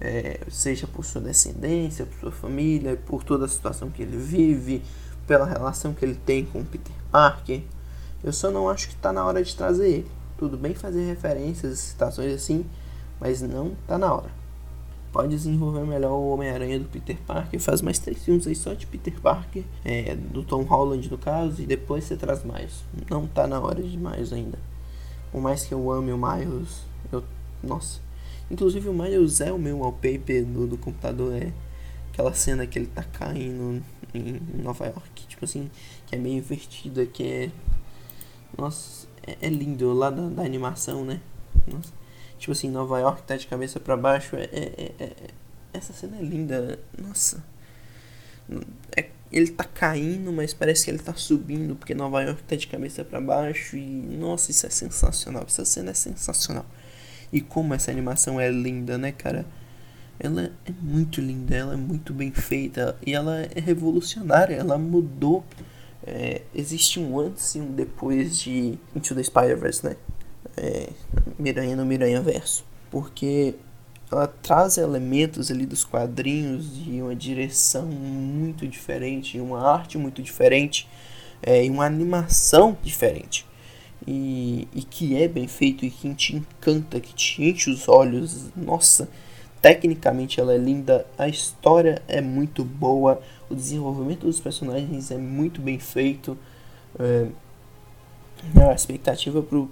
É, 0.00 0.40
seja 0.50 0.86
por 0.86 1.04
sua 1.04 1.22
descendência, 1.22 2.04
por 2.04 2.20
sua 2.20 2.32
família, 2.32 2.96
por 3.06 3.24
toda 3.24 3.46
a 3.46 3.48
situação 3.48 3.90
que 3.90 4.02
ele 4.02 4.16
vive, 4.16 4.82
pela 5.26 5.46
relação 5.46 5.94
que 5.94 6.04
ele 6.04 6.14
tem 6.14 6.44
com 6.44 6.60
o 6.60 6.64
Peter 6.64 6.94
Parker. 7.10 7.62
Eu 8.22 8.32
só 8.32 8.50
não 8.50 8.68
acho 8.68 8.88
que 8.88 8.94
está 8.94 9.12
na 9.12 9.24
hora 9.24 9.42
de 9.42 9.54
trazer 9.56 9.88
ele. 9.88 10.10
Tudo 10.36 10.56
bem 10.56 10.74
fazer 10.74 11.06
referências, 11.06 11.78
citações 11.78 12.32
assim, 12.32 12.66
mas 13.18 13.40
não 13.40 13.74
tá 13.86 13.96
na 13.96 14.12
hora. 14.12 14.45
Pode 15.16 15.30
desenvolver 15.30 15.80
melhor 15.86 16.12
o 16.12 16.28
Homem-Aranha 16.34 16.78
do 16.78 16.84
Peter 16.90 17.16
Parker, 17.26 17.58
faz 17.58 17.80
mais 17.80 17.98
três 17.98 18.22
filmes 18.22 18.46
aí 18.46 18.54
só 18.54 18.74
de 18.74 18.86
Peter 18.86 19.18
Parker, 19.18 19.64
é, 19.82 20.14
do 20.14 20.42
Tom 20.42 20.60
Holland 20.64 21.10
no 21.10 21.16
caso, 21.16 21.62
e 21.62 21.64
depois 21.64 22.04
você 22.04 22.18
traz 22.18 22.44
mais. 22.44 22.84
Não 23.08 23.26
tá 23.26 23.46
na 23.46 23.58
hora 23.58 23.82
de 23.82 23.96
mais 23.96 24.30
ainda. 24.30 24.58
Por 25.32 25.40
mais 25.40 25.64
que 25.64 25.72
eu 25.72 25.90
ame 25.90 26.12
o 26.12 26.18
Miles, 26.18 26.82
eu. 27.10 27.24
Nossa. 27.62 27.98
Inclusive 28.50 28.90
o 28.90 28.92
Miles 28.92 29.40
é 29.40 29.50
o 29.50 29.58
meu 29.58 29.78
wallpaper 29.78 30.44
do, 30.44 30.66
do 30.66 30.76
computador, 30.76 31.32
é 31.32 31.50
aquela 32.12 32.34
cena 32.34 32.66
que 32.66 32.78
ele 32.78 32.88
tá 32.88 33.02
caindo 33.02 33.82
em 34.12 34.38
Nova 34.62 34.84
York, 34.84 35.26
tipo 35.26 35.46
assim, 35.46 35.70
que 36.06 36.14
é 36.14 36.18
meio 36.18 36.36
invertida, 36.36 37.06
que 37.06 37.22
é. 37.22 37.50
Nossa, 38.58 39.08
é, 39.26 39.38
é 39.40 39.48
lindo 39.48 39.94
lá 39.94 40.10
da, 40.10 40.28
da, 40.28 40.42
animação, 40.42 41.06
né? 41.06 41.22
Nossa. 41.66 41.90
Tipo 42.38 42.52
assim, 42.52 42.70
Nova 42.70 42.98
York 42.98 43.22
tá 43.22 43.36
de 43.36 43.46
cabeça 43.46 43.80
para 43.80 43.96
baixo. 43.96 44.36
É, 44.36 44.44
é, 44.44 44.92
é, 44.98 45.04
é, 45.04 45.12
essa 45.72 45.92
cena 45.92 46.16
é 46.18 46.22
linda. 46.22 46.78
Nossa. 46.98 47.42
É, 48.96 49.06
ele 49.32 49.50
tá 49.50 49.64
caindo, 49.64 50.32
mas 50.32 50.54
parece 50.54 50.84
que 50.84 50.90
ele 50.90 50.98
tá 50.98 51.14
subindo, 51.14 51.74
porque 51.74 51.94
Nova 51.94 52.22
York 52.22 52.42
tá 52.44 52.56
de 52.56 52.66
cabeça 52.66 53.04
para 53.04 53.20
baixo. 53.20 53.76
E 53.76 53.86
nossa, 54.16 54.50
isso 54.50 54.66
é 54.66 54.70
sensacional. 54.70 55.44
Essa 55.46 55.64
cena 55.64 55.90
é 55.90 55.94
sensacional. 55.94 56.66
E 57.32 57.40
como 57.40 57.74
essa 57.74 57.90
animação 57.90 58.40
é 58.40 58.50
linda, 58.50 58.96
né, 58.96 59.12
cara? 59.12 59.44
Ela 60.18 60.50
é 60.64 60.72
muito 60.80 61.20
linda, 61.20 61.54
ela 61.54 61.74
é 61.74 61.76
muito 61.76 62.14
bem 62.14 62.32
feita 62.32 62.96
e 63.04 63.14
ela 63.14 63.40
é 63.40 63.60
revolucionária. 63.60 64.54
Ela 64.54 64.78
mudou 64.78 65.44
é, 66.06 66.42
existe 66.54 67.00
um 67.00 67.18
antes 67.18 67.56
e 67.56 67.60
um 67.60 67.72
depois 67.72 68.38
de 68.38 68.78
Into 68.94 69.14
the 69.14 69.22
Spider-Verse, 69.22 69.84
né? 69.84 69.96
É, 70.56 70.88
Miranha 71.38 71.76
no 71.76 71.84
Miranha 71.84 72.20
Verso. 72.20 72.64
Porque 72.90 73.54
ela 74.10 74.26
traz 74.26 74.78
elementos 74.78 75.50
ali 75.50 75.66
dos 75.66 75.84
quadrinhos 75.84 76.76
de 76.84 77.02
uma 77.02 77.14
direção 77.14 77.86
muito 77.86 78.66
diferente, 78.66 79.40
uma 79.40 79.68
arte 79.68 79.98
muito 79.98 80.22
diferente, 80.22 80.88
é, 81.42 81.64
e 81.64 81.70
uma 81.70 81.84
animação 81.84 82.76
diferente. 82.82 83.44
E, 84.06 84.68
e 84.74 84.82
que 84.82 85.20
é 85.20 85.26
bem 85.26 85.48
feito 85.48 85.84
e 85.84 85.90
que 85.90 86.14
te 86.14 86.36
encanta, 86.36 87.00
que 87.00 87.14
te 87.14 87.42
enche 87.42 87.70
os 87.70 87.88
olhos. 87.88 88.46
Nossa, 88.54 89.08
tecnicamente 89.60 90.40
ela 90.40 90.54
é 90.54 90.58
linda, 90.58 91.04
a 91.18 91.28
história 91.28 92.00
é 92.06 92.20
muito 92.20 92.64
boa, 92.64 93.20
o 93.50 93.54
desenvolvimento 93.54 94.26
dos 94.26 94.38
personagens 94.38 95.10
é 95.10 95.16
muito 95.16 95.60
bem 95.60 95.78
feito. 95.78 96.38
É, 96.98 97.26
a 98.70 98.72
expectativa 98.72 99.42
pro, 99.42 99.66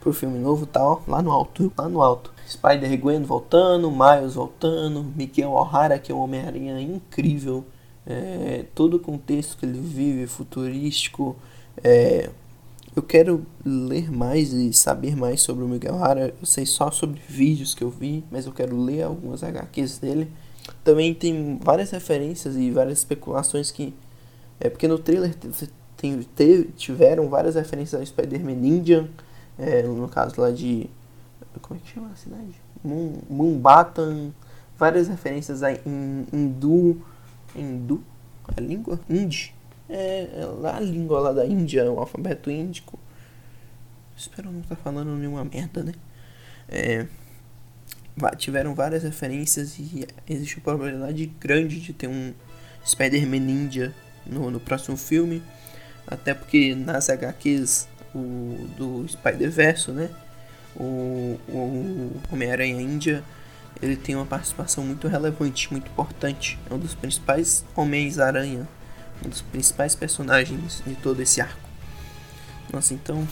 pro 0.00 0.12
filme 0.12 0.38
novo 0.38 0.68
ó, 0.76 1.00
lá 1.06 1.22
no 1.22 1.30
alto, 1.30 1.72
lá 1.76 1.88
no 1.88 2.02
alto. 2.02 2.32
Spider-Gwen 2.48 3.22
voltando, 3.22 3.90
Miles 3.90 4.34
voltando, 4.34 5.04
Miguel 5.16 5.52
O'Hara, 5.52 5.98
que 5.98 6.10
é 6.10 6.14
um 6.14 6.18
Homem-Aranha 6.18 6.80
incrível. 6.80 7.64
É, 8.06 8.64
todo 8.74 8.96
o 8.96 9.00
contexto 9.00 9.56
que 9.56 9.66
ele 9.66 9.78
vive, 9.78 10.26
futurístico. 10.26 11.36
É, 11.84 12.30
eu 12.96 13.02
quero 13.02 13.46
ler 13.64 14.10
mais 14.10 14.52
e 14.52 14.72
saber 14.72 15.14
mais 15.14 15.42
sobre 15.42 15.62
o 15.62 15.68
Miguel 15.68 15.94
O'Hara. 15.94 16.34
Eu 16.40 16.46
sei 16.46 16.66
só 16.66 16.90
sobre 16.90 17.20
vídeos 17.28 17.74
que 17.74 17.84
eu 17.84 17.90
vi, 17.90 18.24
mas 18.30 18.46
eu 18.46 18.52
quero 18.52 18.76
ler 18.82 19.02
algumas 19.02 19.44
HQs 19.44 19.98
dele. 19.98 20.30
Também 20.82 21.14
tem 21.14 21.58
várias 21.62 21.90
referências 21.90 22.56
e 22.56 22.70
várias 22.70 22.98
especulações 22.98 23.70
que. 23.70 23.94
É 24.58 24.68
porque 24.68 24.88
no 24.88 24.98
trailer 24.98 25.34
tem, 25.96 26.62
tiveram 26.76 27.28
várias 27.28 27.54
referências 27.54 27.98
ao 27.98 28.06
Spider-Man 28.06 28.56
Ninja, 28.56 29.08
é, 29.60 29.82
no 29.82 30.08
caso 30.08 30.40
lá 30.40 30.50
de. 30.50 30.88
Como 31.60 31.78
é 31.78 31.82
que 31.82 31.92
chama 31.92 32.10
a 32.10 32.16
cidade? 32.16 32.54
Moon, 32.82 33.18
Moonbatan, 33.28 34.30
várias 34.78 35.06
referências 35.08 35.62
a 35.62 35.72
in, 35.72 36.26
hindu. 36.32 37.02
Hindu? 37.54 38.02
A 38.56 38.60
língua? 38.60 38.98
Hindi. 39.08 39.54
É, 39.86 40.40
é 40.40 40.46
lá 40.46 40.76
a 40.76 40.80
língua 40.80 41.20
lá 41.20 41.32
da 41.32 41.44
Índia, 41.44 41.90
o 41.90 41.98
alfabeto 41.98 42.50
índico. 42.50 42.98
Espero 44.16 44.50
não 44.50 44.60
estar 44.60 44.76
tá 44.76 44.82
falando 44.82 45.14
nenhuma 45.16 45.44
merda, 45.44 45.82
né? 45.82 45.92
É, 46.68 47.06
tiveram 48.36 48.74
várias 48.74 49.02
referências 49.02 49.78
e 49.78 50.06
existe 50.28 50.56
uma 50.56 50.62
probabilidade 50.62 51.26
grande 51.38 51.80
de 51.80 51.92
ter 51.92 52.06
um 52.06 52.32
Spider-Man 52.86 53.40
Ninja 53.40 53.94
no, 54.24 54.50
no 54.50 54.60
próximo 54.60 54.96
filme. 54.96 55.42
Até 56.06 56.32
porque 56.32 56.74
nas 56.74 57.10
HQs 57.10 57.88
o, 58.14 58.68
do 58.76 59.06
Spider-Verse, 59.08 59.90
né? 59.90 60.10
O, 60.76 61.38
o 61.48 62.20
Homem-Aranha 62.30 62.80
Índia 62.80 63.24
ele 63.82 63.96
tem 63.96 64.14
uma 64.14 64.26
participação 64.26 64.84
muito 64.84 65.08
relevante, 65.08 65.70
muito 65.70 65.90
importante. 65.90 66.58
É 66.70 66.74
um 66.74 66.78
dos 66.78 66.94
principais 66.94 67.64
Homens-Aranha, 67.74 68.68
um 69.24 69.28
dos 69.28 69.40
principais 69.40 69.94
personagens 69.94 70.82
de 70.86 70.94
todo 70.96 71.20
esse 71.20 71.40
arco. 71.40 71.68
Nossa, 72.72 72.94
então. 72.94 73.26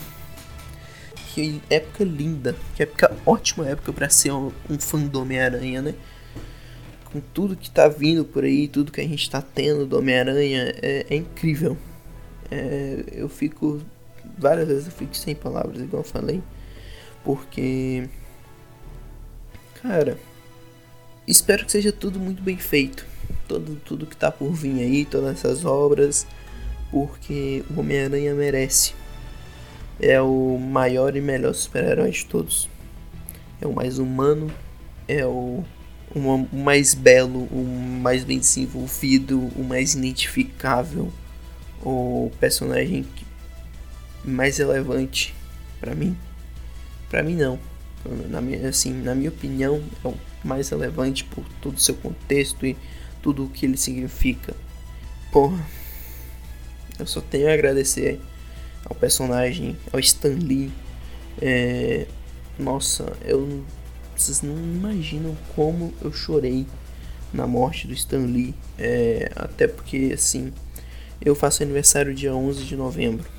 Que 1.35 1.61
época 1.71 2.03
linda, 2.05 2.57
que 2.75 2.83
época 2.83 3.15
ótima 3.25 3.69
época 3.69 3.93
para 3.93 4.09
ser 4.09 4.33
um, 4.33 4.51
um 4.69 4.79
fã 4.79 4.99
do 5.01 5.21
Homem-Aranha, 5.21 5.83
né? 5.83 5.95
Com 7.05 7.21
tudo 7.21 7.55
que 7.55 7.71
tá 7.71 7.87
vindo 7.87 8.25
por 8.25 8.45
aí, 8.45 8.67
tudo 8.67 8.91
que 8.91 9.01
a 9.01 9.07
gente 9.07 9.31
tá 9.31 9.41
tendo 9.41 9.87
do 9.87 9.99
Homem-Aranha, 9.99 10.75
é, 10.83 11.07
é 11.09 11.17
incrível. 11.17 11.77
É, 12.51 13.05
eu 13.13 13.29
fico. 13.29 13.81
Várias 14.37 14.69
vezes 14.69 14.87
eu 14.87 14.93
fico 14.93 15.17
sem 15.17 15.35
palavras, 15.35 15.81
igual 15.81 16.03
eu 16.03 16.09
falei. 16.09 16.43
Porque. 17.25 18.09
Cara. 19.83 20.19
Espero 21.27 21.65
que 21.67 21.73
seja 21.73 21.93
tudo 21.93 22.19
muito 22.19 22.43
bem 22.43 22.57
feito. 22.57 23.07
Todo, 23.47 23.77
tudo 23.85 24.07
que 24.07 24.17
tá 24.17 24.31
por 24.31 24.53
vir 24.53 24.81
aí, 24.81 25.05
todas 25.05 25.39
essas 25.39 25.65
obras. 25.65 26.27
Porque 26.91 27.65
o 27.71 27.81
Homem-Aranha 27.81 28.35
merece. 28.35 28.95
É 30.01 30.21
o 30.21 30.59
maior 30.59 31.17
e 31.17 31.21
melhor 31.21 31.55
super-herói 31.55 32.11
de 32.11 32.25
todos. 32.25 32.69
É 33.61 33.67
o 33.67 33.73
mais 33.73 33.99
humano. 33.99 34.51
É 35.07 35.27
o, 35.27 35.65
o 36.15 36.57
mais 36.57 36.95
belo, 36.95 37.45
o 37.51 37.65
mais 38.03 38.25
bem 38.25 38.39
desenvolvido, 38.39 39.39
o 39.57 39.65
mais 39.65 39.95
identificável 39.95 41.13
o 41.83 42.31
personagem 42.41 43.05
mais 44.25 44.59
relevante 44.59 45.35
para 45.81 45.95
mim. 45.95 46.17
Para 47.09 47.23
mim 47.23 47.37
não. 47.37 47.59
Na 48.29 48.41
minha, 48.41 48.69
assim, 48.69 48.93
na 48.93 49.15
minha 49.15 49.31
opinião, 49.31 49.83
é 50.05 50.09
o 50.09 50.15
mais 50.45 50.69
relevante 50.69 51.25
por 51.25 51.45
todo 51.61 51.77
o 51.77 51.81
seu 51.81 51.95
contexto 51.95 52.65
e 52.65 52.77
tudo 53.23 53.45
o 53.45 53.49
que 53.49 53.67
ele 53.67 53.77
significa. 53.77 54.55
Porra. 55.33 55.59
Eu 56.99 57.07
só 57.07 57.21
tenho 57.21 57.49
a 57.49 57.53
agradecer 57.55 58.21
ao 58.85 58.95
personagem, 58.95 59.77
ao 59.93 60.01
Stan 60.01 60.35
Lee. 60.35 60.73
É, 61.41 62.07
nossa, 62.59 63.13
eu 63.25 63.65
vocês 64.17 64.43
não 64.43 64.57
imaginam 64.57 65.37
como 65.55 65.95
eu 66.03 66.13
chorei 66.13 66.67
na 67.33 67.47
morte 67.47 67.87
do 67.87 67.93
Stan 67.93 68.19
Lee. 68.27 68.53
É, 68.77 69.31
até 69.37 69.69
porque 69.69 70.11
assim, 70.13 70.53
eu 71.21 71.37
faço 71.37 71.63
aniversário 71.63 72.13
dia 72.13 72.35
11 72.35 72.65
de 72.65 72.75
novembro. 72.75 73.38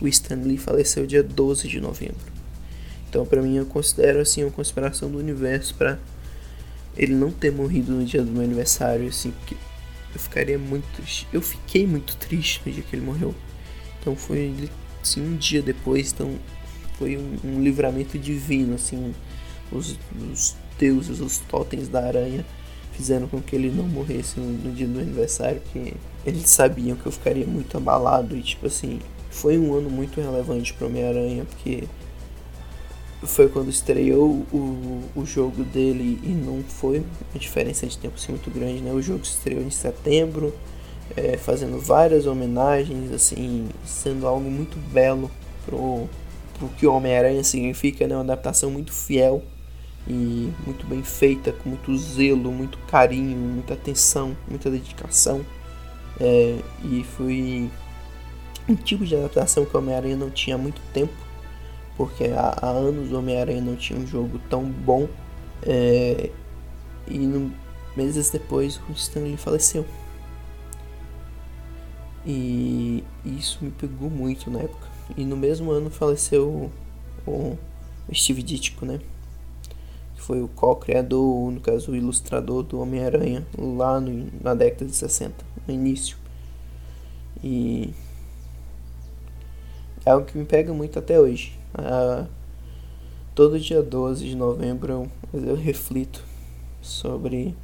O 0.00 0.06
Stanley 0.06 0.56
faleceu 0.56 1.06
dia 1.06 1.22
12 1.22 1.68
de 1.68 1.80
novembro. 1.80 2.32
Então, 3.08 3.24
para 3.24 3.42
mim, 3.42 3.56
eu 3.56 3.66
considero 3.66 4.20
assim 4.20 4.44
uma 4.44 4.50
conspiração 4.50 5.10
do 5.10 5.18
universo 5.18 5.74
para 5.74 5.98
ele 6.96 7.14
não 7.14 7.30
ter 7.30 7.50
morrido 7.50 7.92
no 7.92 8.04
dia 8.04 8.22
do 8.22 8.30
meu 8.30 8.42
aniversário, 8.42 9.08
assim, 9.08 9.30
porque 9.30 9.56
eu 10.14 10.20
ficaria 10.20 10.58
muito 10.58 10.86
triste. 10.94 11.26
Eu 11.32 11.40
fiquei 11.40 11.86
muito 11.86 12.16
triste 12.16 12.60
no 12.64 12.72
dia 12.72 12.82
que 12.82 12.94
ele 12.94 13.04
morreu. 13.04 13.34
Então, 14.00 14.14
foi 14.14 14.68
assim 15.02 15.22
um 15.22 15.36
dia 15.36 15.62
depois, 15.62 16.12
então 16.12 16.38
foi 16.98 17.16
um, 17.16 17.36
um 17.44 17.62
livramento 17.62 18.18
divino, 18.18 18.74
assim, 18.74 19.14
os, 19.70 19.96
os 20.32 20.56
deuses, 20.78 21.20
os 21.20 21.38
totens 21.38 21.88
da 21.88 22.04
aranha 22.04 22.44
fizeram 22.92 23.28
com 23.28 23.40
que 23.40 23.54
ele 23.54 23.70
não 23.70 23.84
morresse 23.84 24.40
no, 24.40 24.46
no 24.46 24.72
dia 24.72 24.86
do 24.86 24.98
aniversário, 24.98 25.62
que 25.72 25.94
eles 26.26 26.48
sabiam 26.50 26.96
que 26.96 27.06
eu 27.06 27.12
ficaria 27.12 27.46
muito 27.46 27.76
abalado 27.76 28.36
e 28.36 28.42
tipo 28.42 28.66
assim, 28.66 28.98
foi 29.30 29.58
um 29.58 29.74
ano 29.74 29.90
muito 29.90 30.20
relevante 30.20 30.72
para 30.74 30.86
Homem-Aranha, 30.86 31.44
porque 31.44 31.84
foi 33.22 33.48
quando 33.48 33.68
estreou 33.68 34.46
o, 34.52 35.02
o 35.16 35.26
jogo 35.26 35.64
dele 35.64 36.20
e 36.22 36.28
não 36.28 36.62
foi 36.62 36.98
uma 36.98 37.38
diferença 37.38 37.86
de 37.86 37.98
tempo 37.98 38.14
assim 38.16 38.32
muito 38.32 38.50
grande, 38.50 38.80
né? 38.80 38.92
O 38.92 39.02
jogo 39.02 39.22
estreou 39.22 39.62
em 39.62 39.70
setembro, 39.70 40.54
é, 41.16 41.36
fazendo 41.36 41.78
várias 41.80 42.26
homenagens, 42.26 43.12
assim, 43.12 43.68
sendo 43.84 44.26
algo 44.26 44.48
muito 44.48 44.78
belo 44.92 45.30
pro, 45.66 46.08
pro 46.58 46.68
que 46.70 46.86
o 46.86 46.92
Homem-Aranha 46.92 47.42
significa, 47.42 48.06
né? 48.06 48.14
Uma 48.14 48.22
adaptação 48.22 48.70
muito 48.70 48.92
fiel 48.92 49.42
e 50.06 50.50
muito 50.64 50.86
bem 50.86 51.02
feita, 51.02 51.52
com 51.52 51.70
muito 51.70 51.96
zelo, 51.98 52.52
muito 52.52 52.78
carinho, 52.90 53.36
muita 53.36 53.74
atenção, 53.74 54.36
muita 54.48 54.70
dedicação. 54.70 55.44
É, 56.20 56.58
e 56.84 57.04
foi 57.16 57.70
um 58.68 58.74
tipo 58.74 59.04
de 59.04 59.16
adaptação 59.16 59.64
que 59.64 59.76
o 59.76 59.78
Homem-Aranha 59.78 60.16
não 60.16 60.30
tinha 60.30 60.56
há 60.56 60.58
muito 60.58 60.80
tempo, 60.92 61.12
porque 61.96 62.24
há, 62.24 62.56
há 62.60 62.68
anos 62.68 63.10
o 63.12 63.18
Homem-Aranha 63.18 63.60
não 63.60 63.76
tinha 63.76 63.98
um 63.98 64.06
jogo 64.06 64.38
tão 64.50 64.64
bom. 64.64 65.08
É, 65.62 66.30
e 67.06 67.18
no, 67.18 67.52
meses 67.96 68.30
depois 68.30 68.80
o 68.88 68.92
Stanley 68.92 69.36
faleceu. 69.36 69.84
E 72.26 73.02
isso 73.24 73.58
me 73.62 73.70
pegou 73.70 74.10
muito 74.10 74.50
na 74.50 74.60
época. 74.60 74.86
E 75.16 75.24
no 75.24 75.36
mesmo 75.36 75.70
ano 75.70 75.90
faleceu 75.90 76.70
o, 77.26 77.58
o 78.06 78.14
Steve 78.14 78.42
Ditko, 78.42 78.84
né? 78.84 79.00
foi 80.28 80.42
o 80.42 80.48
co-criador, 80.48 81.50
no 81.50 81.58
caso 81.58 81.92
o 81.92 81.96
ilustrador 81.96 82.62
do 82.62 82.78
Homem-Aranha, 82.82 83.46
lá 83.56 83.98
no, 83.98 84.28
na 84.42 84.52
década 84.52 84.84
de 84.84 84.94
60, 84.94 85.34
no 85.66 85.72
início. 85.72 86.18
E 87.42 87.94
é 90.04 90.10
algo 90.10 90.26
que 90.26 90.36
me 90.36 90.44
pega 90.44 90.72
muito 90.72 90.98
até 90.98 91.18
hoje. 91.20 91.58
Ah, 91.74 92.26
todo 93.34 93.58
dia 93.58 93.82
12 93.82 94.24
de 94.24 94.36
novembro 94.36 95.10
eu, 95.32 95.40
eu 95.46 95.56
reflito 95.56 96.24
sobre 96.80 97.54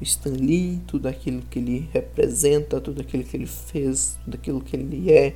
o 0.00 0.04
Stan 0.04 0.30
Lee, 0.30 0.80
tudo 0.86 1.06
aquilo 1.06 1.42
que 1.42 1.58
ele 1.58 1.88
representa, 1.92 2.80
tudo 2.80 3.00
aquilo 3.00 3.24
que 3.24 3.36
ele 3.36 3.46
fez, 3.46 4.18
tudo 4.24 4.34
aquilo 4.34 4.60
que 4.60 4.76
ele 4.76 5.10
é 5.10 5.34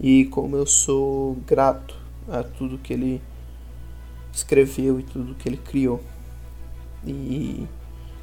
e 0.00 0.26
como 0.26 0.56
eu 0.56 0.64
sou 0.64 1.36
grato 1.46 1.96
a 2.28 2.42
tudo 2.42 2.78
que 2.78 2.92
ele 2.92 3.20
escreveu 4.32 5.00
e 5.00 5.02
tudo 5.02 5.34
que 5.34 5.48
ele 5.48 5.56
criou. 5.56 6.00
E 7.04 7.66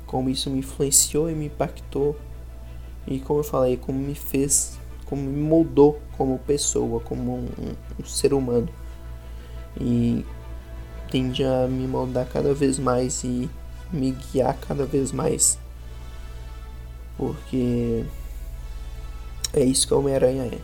como 0.06 0.30
isso 0.30 0.50
me 0.50 0.60
influenciou 0.60 1.30
e 1.30 1.36
me 1.36 1.48
impactou. 1.48 2.16
E 3.08 3.20
como 3.20 3.40
eu 3.40 3.44
falei, 3.44 3.78
como 3.78 4.00
me 4.00 4.16
fez, 4.16 4.80
como 5.06 5.22
me 5.22 5.42
moldou 5.42 6.00
como 6.18 6.40
pessoa, 6.40 7.00
como 7.00 7.38
um, 7.38 7.76
um 8.00 8.06
ser 8.06 8.34
humano. 8.34 8.70
E 9.80 10.26
tende 11.12 11.44
a 11.44 11.68
me 11.68 11.88
moldar 11.88 12.28
cada 12.28 12.54
vez 12.54 12.80
mais 12.80 13.24
e 13.24 13.50
me 13.92 14.12
guiar 14.12 14.58
cada 14.58 14.86
vez 14.86 15.12
mais. 15.12 15.58
Porque 17.18 18.04
é 19.54 19.64
isso 19.64 19.88
que 19.88 19.94
o 19.94 20.00
Homem-Aranha 20.00 20.44
é. 20.44 20.60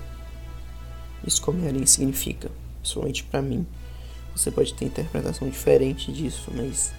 Isso 1.25 1.41
que 1.41 1.49
o 1.49 1.53
Homem-Aranha 1.53 1.87
significa, 1.87 2.49
principalmente 2.81 3.23
para 3.23 3.41
mim. 3.41 3.65
Você 4.35 4.49
pode 4.49 4.73
ter 4.73 4.85
interpretação 4.85 5.49
diferente 5.49 6.11
disso, 6.11 6.51
mas 6.55 6.93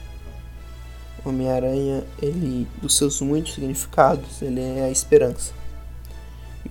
Homem-Aranha, 1.24 2.04
ele, 2.20 2.66
dos 2.80 2.96
seus 2.96 3.20
muitos 3.20 3.54
significados, 3.54 4.42
ele 4.42 4.60
é 4.60 4.84
a 4.84 4.90
esperança. 4.90 5.52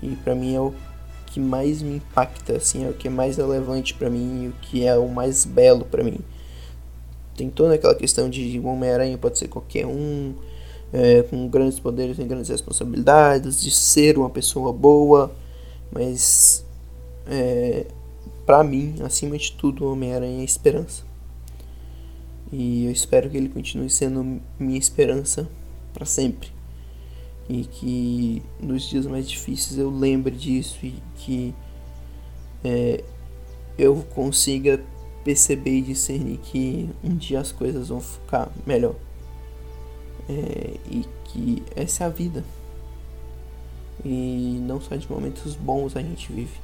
E 0.02 0.16
para 0.16 0.34
mim 0.36 0.56
é 0.56 0.60
o 0.60 0.74
que 1.28 1.40
mais 1.40 1.82
me 1.82 1.96
impacta, 1.96 2.58
assim, 2.58 2.86
é 2.86 2.90
o 2.90 2.94
que 2.94 3.08
é 3.08 3.12
mais 3.12 3.38
relevante 3.38 3.94
para 3.94 4.10
mim, 4.10 4.48
o 4.48 4.54
que 4.62 4.86
é 4.86 4.98
o 4.98 5.08
mais 5.08 5.46
belo 5.46 5.86
para 5.86 6.04
mim. 6.04 6.20
Tem 7.38 7.50
toda 7.50 7.76
aquela 7.76 7.96
questão 7.96 8.30
de 8.30 8.60
o 8.60 8.66
Homem-Aranha 8.68 9.18
pode 9.18 9.40
ser 9.40 9.48
qualquer 9.48 9.86
um, 9.86 10.34
é, 10.92 11.24
com 11.24 11.48
grandes 11.48 11.80
poderes 11.80 12.20
e 12.20 12.24
grandes 12.24 12.50
responsabilidades, 12.50 13.62
de 13.62 13.72
ser 13.72 14.18
uma 14.18 14.30
pessoa 14.30 14.74
boa, 14.74 15.32
mas 15.92 16.66
é, 17.28 17.86
para 18.46 18.64
mim, 18.64 18.96
acima 19.02 19.38
de 19.38 19.54
tudo, 19.54 19.86
o 19.86 19.94
Homem-Aranha 19.94 20.42
é 20.42 20.44
esperança. 20.44 21.04
E 22.52 22.86
eu 22.86 22.92
espero 22.92 23.30
que 23.30 23.38
ele 23.38 23.48
continue 23.48 23.90
sendo 23.90 24.42
minha 24.60 24.78
esperança 24.78 25.48
para 25.94 26.06
sempre. 26.06 26.50
E 27.52 27.66
que 27.66 28.42
nos 28.62 28.84
dias 28.84 29.06
mais 29.06 29.30
difíceis 29.30 29.78
eu 29.78 29.90
lembre 29.90 30.34
disso 30.34 30.78
e 30.86 30.94
que 31.18 31.54
é, 32.64 33.04
eu 33.78 34.06
consiga 34.16 34.82
perceber 35.22 35.80
e 35.80 35.82
discernir 35.82 36.38
que 36.38 36.90
um 37.04 37.14
dia 37.14 37.42
as 37.42 37.52
coisas 37.52 37.90
vão 37.90 38.00
ficar 38.00 38.50
melhor. 38.66 38.96
É, 40.30 40.78
e 40.90 41.06
que 41.26 41.62
essa 41.76 42.06
é 42.06 42.08
a 42.08 42.10
vida. 42.10 42.42
E 44.06 44.58
não 44.66 44.80
só 44.80 44.96
de 44.96 45.12
momentos 45.12 45.54
bons 45.54 45.98
a 45.98 46.02
gente 46.02 46.32
vive. 46.32 46.58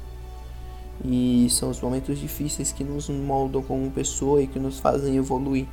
E 1.04 1.50
são 1.50 1.70
os 1.70 1.82
momentos 1.82 2.18
difíceis 2.18 2.72
que 2.72 2.86
nos 2.86 3.10
moldam 3.10 3.62
como 3.62 3.92
pessoa 3.92 4.42
e 4.42 4.48
que 4.48 4.58
nos 4.58 4.80
fazem 4.80 5.18
evoluir, 5.18 5.68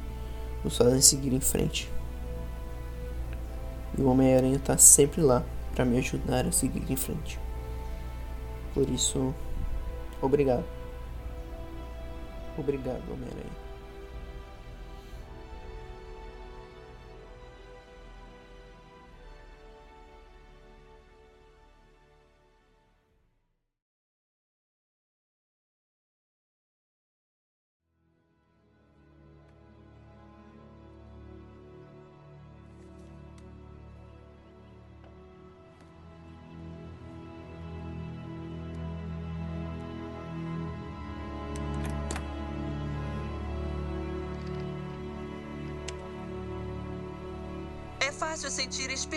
nos 0.64 0.76
fazem 0.76 1.00
seguir 1.00 1.32
em 1.32 1.40
frente. 1.40 1.93
E 3.97 4.03
o 4.03 4.09
Homem-Aranha 4.09 4.57
está 4.57 4.76
sempre 4.76 5.20
lá 5.20 5.42
para 5.74 5.84
me 5.84 5.99
ajudar 5.99 6.47
a 6.47 6.53
seguir 6.53 6.90
em 6.90 6.97
frente. 6.97 7.38
Por 8.72 8.88
isso, 8.88 9.34
obrigado. 10.20 10.64
Obrigado, 12.59 13.03
Homem-Aranha. 13.12 13.63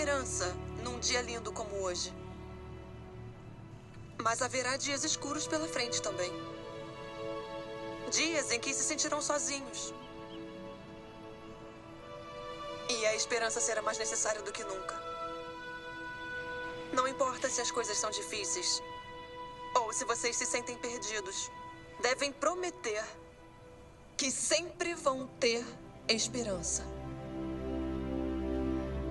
Esperança 0.08 0.56
num 0.84 0.98
dia 1.00 1.22
lindo 1.22 1.52
como 1.52 1.82
hoje. 1.82 2.14
Mas 4.18 4.42
haverá 4.42 4.78
dias 4.78 5.04
escuros 5.04 5.46
pela 5.46 5.68
frente 5.68 6.02
também. 6.02 6.32
Dias 8.10 8.50
em 8.54 8.60
que 8.60 8.74
se 8.74 8.84
sentirão 8.84 9.22
sozinhos. 9.22 9.94
E 12.90 13.06
a 13.08 13.16
esperança 13.16 13.60
será 13.60 13.82
mais 13.82 13.98
necessária 13.98 14.42
do 14.42 14.52
que 14.54 14.64
nunca. 14.64 14.96
Não 16.94 17.06
importa 17.06 17.50
se 17.50 17.60
as 17.60 17.70
coisas 17.70 17.98
são 17.98 18.10
difíceis 18.10 18.82
ou 19.76 19.92
se 19.92 20.06
vocês 20.06 20.38
se 20.38 20.46
sentem 20.46 20.78
perdidos, 20.78 21.52
devem 22.02 22.32
prometer 22.32 23.04
que 24.16 24.32
sempre 24.32 24.94
vão 24.94 25.28
ter 25.38 25.66
esperança. 26.08 26.97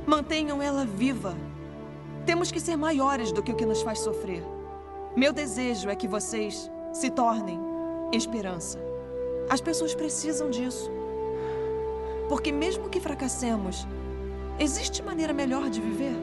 Mantenham 0.06 0.62
ela 0.62 0.84
viva. 0.84 1.36
Temos 2.24 2.52
que 2.52 2.60
ser 2.60 2.76
maiores 2.76 3.32
do 3.32 3.42
que 3.42 3.50
o 3.50 3.56
que 3.56 3.66
nos 3.66 3.82
faz 3.82 3.98
sofrer. 3.98 4.42
Meu 5.16 5.32
desejo 5.32 5.88
é 5.88 5.96
que 5.96 6.06
vocês 6.06 6.70
se 6.92 7.10
tornem 7.10 7.58
esperança. 8.12 8.78
As 9.50 9.60
pessoas 9.60 9.96
precisam 9.96 10.48
disso. 10.48 10.88
Porque, 12.28 12.52
mesmo 12.52 12.88
que 12.88 13.00
fracassemos, 13.00 13.84
existe 14.60 15.02
maneira 15.02 15.32
melhor 15.32 15.68
de 15.68 15.80
viver. 15.80 16.14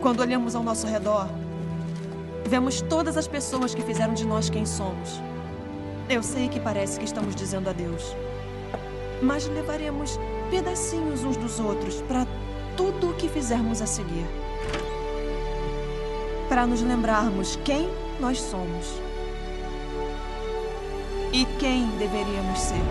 Quando 0.00 0.20
olhamos 0.20 0.54
ao 0.54 0.62
nosso 0.62 0.86
redor, 0.86 1.28
vemos 2.46 2.80
todas 2.80 3.18
as 3.18 3.28
pessoas 3.28 3.74
que 3.74 3.82
fizeram 3.82 4.14
de 4.14 4.26
nós 4.26 4.48
quem 4.48 4.64
somos. 4.64 5.20
Eu 6.08 6.22
sei 6.22 6.48
que 6.48 6.58
parece 6.58 6.98
que 6.98 7.04
estamos 7.04 7.36
dizendo 7.36 7.68
adeus, 7.68 8.16
mas 9.22 9.46
levaremos 9.48 10.18
pedacinhos 10.50 11.24
uns 11.24 11.36
dos 11.36 11.60
outros 11.60 12.02
para 12.02 12.26
tudo 12.76 13.10
o 13.10 13.14
que 13.14 13.28
fizermos 13.28 13.80
a 13.80 13.86
seguir. 13.86 14.26
Para 16.48 16.66
nos 16.66 16.82
lembrarmos 16.82 17.56
quem 17.64 17.88
nós 18.18 18.40
somos 18.40 19.00
e 21.32 21.44
quem 21.58 21.86
deveríamos 21.98 22.58
ser. 22.58 22.82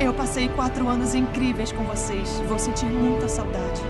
Eu 0.00 0.12
passei 0.14 0.48
quatro 0.48 0.88
anos 0.88 1.14
incríveis 1.14 1.70
com 1.70 1.84
vocês. 1.84 2.28
Vou 2.48 2.58
sentir 2.58 2.86
muita 2.86 3.28
saudade. 3.28 3.82